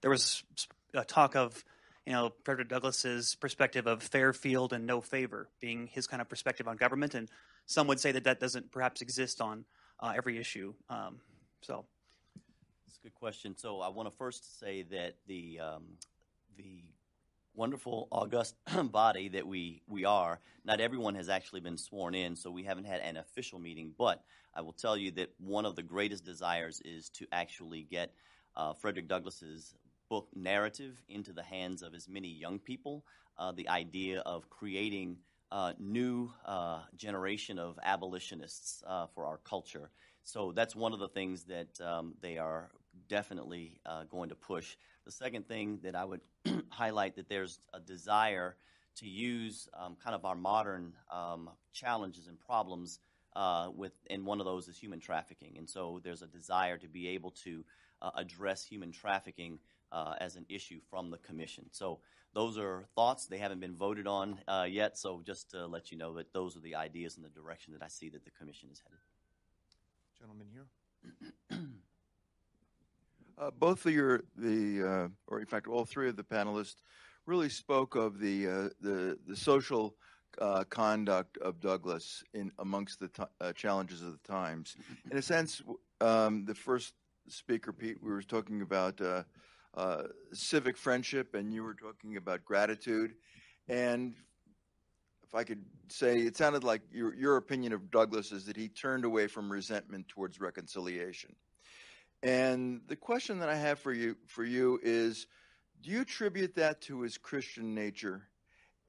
[0.02, 0.44] there was
[1.08, 1.66] talk of,
[2.06, 6.30] you know, Frederick Douglass's perspective of fair field and no favor being his kind of
[6.30, 7.28] perspective on government, and
[7.66, 9.66] some would say that that doesn't perhaps exist on
[10.00, 10.74] uh, every issue.
[10.90, 11.20] Um,
[11.64, 11.86] so
[13.04, 13.54] good question.
[13.58, 15.84] So I want to first say that the um,
[16.56, 16.84] the
[17.54, 18.56] wonderful august
[18.92, 22.86] body that we we are, not everyone has actually been sworn in, so we haven't
[22.86, 23.94] had an official meeting.
[23.98, 24.24] But
[24.56, 28.14] I will tell you that one of the greatest desires is to actually get
[28.56, 29.76] uh, Frederick Douglass's
[30.10, 33.04] book narrative into the hands of as many young people.
[33.38, 35.18] Uh, the idea of creating
[35.52, 39.90] a new uh, generation of abolitionists uh, for our culture.
[40.24, 42.72] So that's one of the things that um, they are
[43.08, 44.76] definitely uh, going to push.
[45.06, 46.22] The second thing that I would
[46.70, 48.56] highlight that there's a desire
[48.96, 53.00] to use um, kind of our modern um, challenges and problems
[53.36, 55.56] uh, with, and one of those is human trafficking.
[55.58, 57.66] And so there's a desire to be able to
[58.02, 59.60] uh, address human trafficking
[59.92, 61.66] uh, as an issue from the commission.
[61.72, 62.00] So
[62.34, 63.26] those are thoughts.
[63.26, 64.98] They haven't been voted on uh, yet.
[64.98, 67.84] So just to let you know that those are the ideas and the direction that
[67.84, 69.00] I see that the commission is headed.
[70.20, 71.60] Gentleman here.
[73.38, 76.82] Uh, both of your the uh, or in fact all three of the panelists
[77.26, 79.96] really spoke of the uh, the the social
[80.40, 84.76] uh, conduct of Douglass in amongst the t- uh, challenges of the times.
[85.12, 85.62] In a sense,
[86.02, 86.94] um, the first
[87.28, 89.24] speaker, Pete, we were talking about uh,
[89.76, 90.04] uh,
[90.34, 93.14] civic friendship, and you were talking about gratitude.
[93.68, 94.14] And
[95.24, 98.68] if I could say, it sounded like your, your opinion of Douglass is that he
[98.68, 101.36] turned away from resentment towards reconciliation.
[102.24, 105.28] And the question that I have for you for you is,
[105.82, 108.30] do you attribute that to his Christian nature,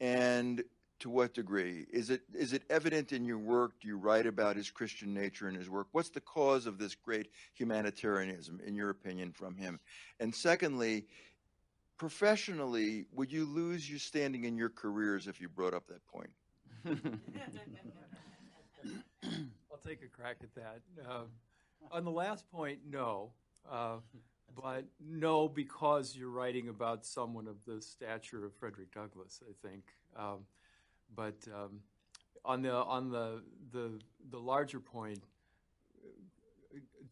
[0.00, 0.62] and
[1.00, 1.84] to what degree?
[1.92, 3.72] Is it is it evident in your work?
[3.80, 5.88] Do you write about his Christian nature in his work?
[5.90, 9.80] What's the cause of this great humanitarianism, in your opinion, from him?
[10.20, 11.06] And secondly,
[11.98, 16.30] professionally, would you lose your standing in your careers if you brought up that point?
[19.72, 20.80] I'll take a crack at that.
[21.08, 21.24] Uh,
[21.90, 23.32] on the last point, no.
[23.70, 23.96] Uh,
[24.54, 29.84] but no, because you're writing about someone of the stature of Frederick Douglass, I think.
[30.16, 30.46] Um,
[31.14, 31.80] but um,
[32.44, 35.20] on the on the the the larger point,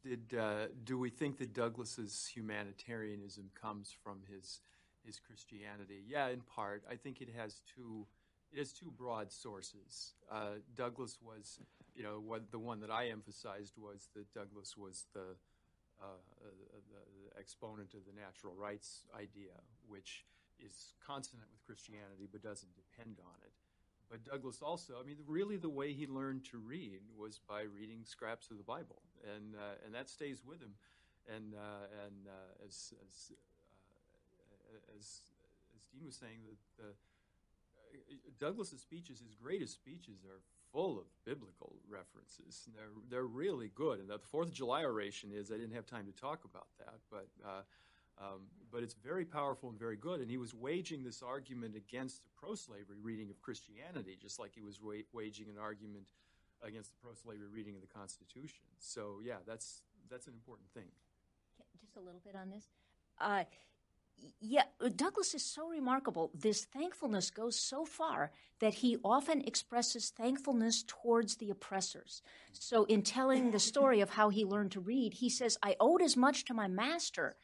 [0.04, 4.60] did uh, do we think that Douglass's humanitarianism comes from his
[5.04, 6.04] his Christianity?
[6.06, 6.84] Yeah, in part.
[6.88, 8.06] I think it has two
[8.52, 10.12] it has two broad sources.
[10.30, 11.58] Uh, Douglass was,
[11.94, 15.36] you know, what the one that I emphasized was that Douglass was the,
[16.00, 16.48] uh, uh,
[16.90, 19.56] the, exponent of the natural rights idea,
[19.88, 20.24] which
[20.60, 23.52] is consonant with Christianity but doesn't depend on it.
[24.10, 28.04] But Douglass also, I mean, really the way he learned to read was by reading
[28.04, 30.74] scraps of the Bible, and uh, and that stays with him.
[31.32, 35.32] And uh, and uh, as as, uh, as
[35.80, 36.44] as Dean was saying,
[36.76, 40.42] the, the Douglass's speeches, his greatest speeches, are
[40.72, 42.62] full of biblical references.
[42.66, 44.00] And they're they're really good.
[44.00, 45.50] And the Fourth of July oration is.
[45.50, 47.28] I didn't have time to talk about that, but.
[47.44, 47.62] Uh,
[48.20, 50.20] um, but it's very powerful and very good.
[50.20, 54.54] And he was waging this argument against the pro slavery reading of Christianity, just like
[54.54, 56.06] he was wa- waging an argument
[56.62, 58.64] against the pro slavery reading of the Constitution.
[58.78, 60.90] So, yeah, that's, that's an important thing.
[61.80, 62.66] Just a little bit on this.
[63.20, 63.44] Uh,
[64.40, 64.64] yeah,
[64.96, 66.30] Douglass is so remarkable.
[66.34, 72.22] This thankfulness goes so far that he often expresses thankfulness towards the oppressors.
[72.52, 76.02] So, in telling the story of how he learned to read, he says, I owed
[76.02, 77.34] as much to my master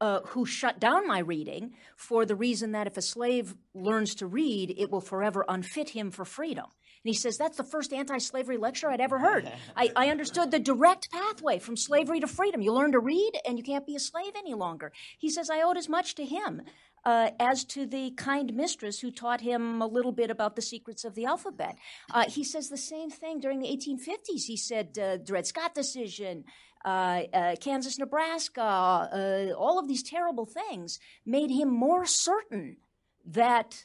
[0.00, 4.26] uh, who shut down my reading for the reason that if a slave learns to
[4.26, 6.66] read, it will forever unfit him for freedom.
[7.06, 9.48] And he says, That's the first anti slavery lecture I'd ever heard.
[9.76, 12.60] I, I, understood the direct pathway from slavery to freedom.
[12.60, 14.90] You learn to read and you can't be a slave any longer.
[15.16, 16.62] He says, I owed as much to him
[17.04, 21.04] uh, as to the kind mistress who taught him a little bit about the secrets
[21.04, 21.76] of the alphabet.
[22.12, 24.46] Uh, he says the same thing during the 1850s.
[24.48, 26.42] He said, uh, Dred Scott decision,
[26.84, 32.78] uh, uh, Kansas, Nebraska, uh, all of these terrible things made him more certain
[33.24, 33.84] that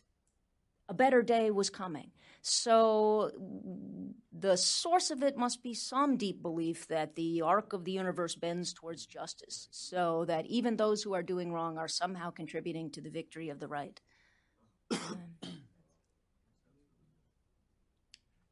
[0.90, 2.10] a better day was coming.
[2.42, 3.32] So
[4.32, 8.36] the source of it must be some deep belief that the arc of the universe
[8.36, 13.02] bends towards justice, so that even those who are doing wrong are somehow contributing to
[13.02, 14.02] the victory of the right.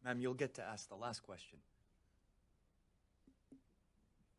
[0.05, 1.59] Ma'am, you'll get to ask the last question.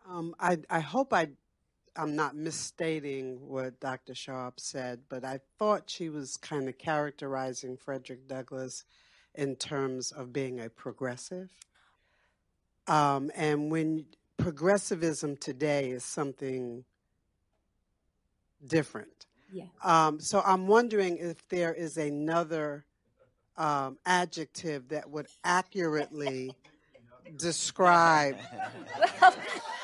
[0.08, 1.28] Um, I, I hope I,
[1.94, 4.14] I'm not misstating what Dr.
[4.14, 8.84] Sharp said, but I thought she was kind of characterizing Frederick Douglass
[9.34, 11.48] in terms of being a progressive.
[12.86, 14.06] Um, and when
[14.36, 16.84] progressivism today is something
[18.66, 19.26] different.
[19.52, 19.64] Yeah.
[19.82, 22.84] Um, so I'm wondering if there is another
[23.56, 26.54] um, adjective that would accurately
[27.36, 28.36] describe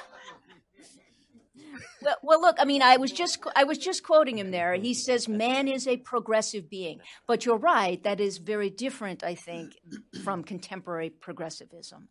[2.02, 2.56] well, well, look.
[2.58, 4.74] I mean, I was just I was just quoting him there.
[4.74, 8.02] He says man is a progressive being, but you're right.
[8.02, 9.74] That is very different, I think,
[10.22, 12.08] from contemporary progressivism.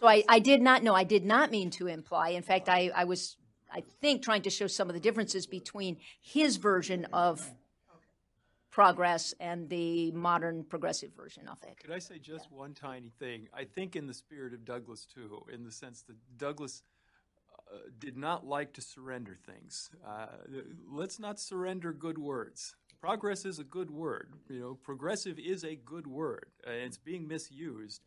[0.00, 0.94] So I, I did not know.
[0.94, 2.30] I did not mean to imply.
[2.30, 3.36] In fact, I, I was
[3.72, 7.50] I think trying to show some of the differences between his version of
[8.70, 11.76] progress and the modern progressive version of it.
[11.78, 12.58] Could I say just yeah.
[12.58, 13.48] one tiny thing?
[13.52, 16.97] I think in the spirit of Douglass too, in the sense that Douglass uh,
[17.98, 19.90] did not like to surrender things.
[20.06, 20.26] Uh,
[20.90, 22.74] let's not surrender good words.
[23.00, 24.32] Progress is a good word.
[24.48, 26.46] You know, progressive is a good word.
[26.66, 28.02] Uh, it's being misused.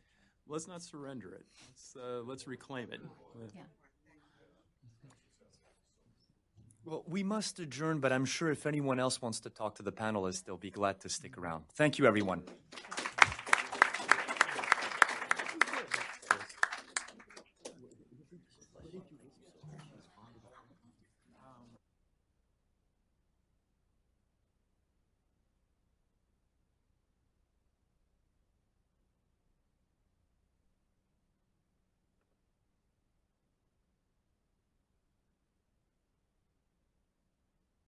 [0.48, 1.46] Let's not surrender it.
[1.68, 3.00] Let's, uh, let's reclaim it.
[3.56, 3.62] Yeah.
[6.84, 9.92] Well, we must adjourn, but I'm sure if anyone else wants to talk to the
[9.92, 11.66] panelists, they'll be glad to stick around.
[11.76, 12.44] Thank you, everyone.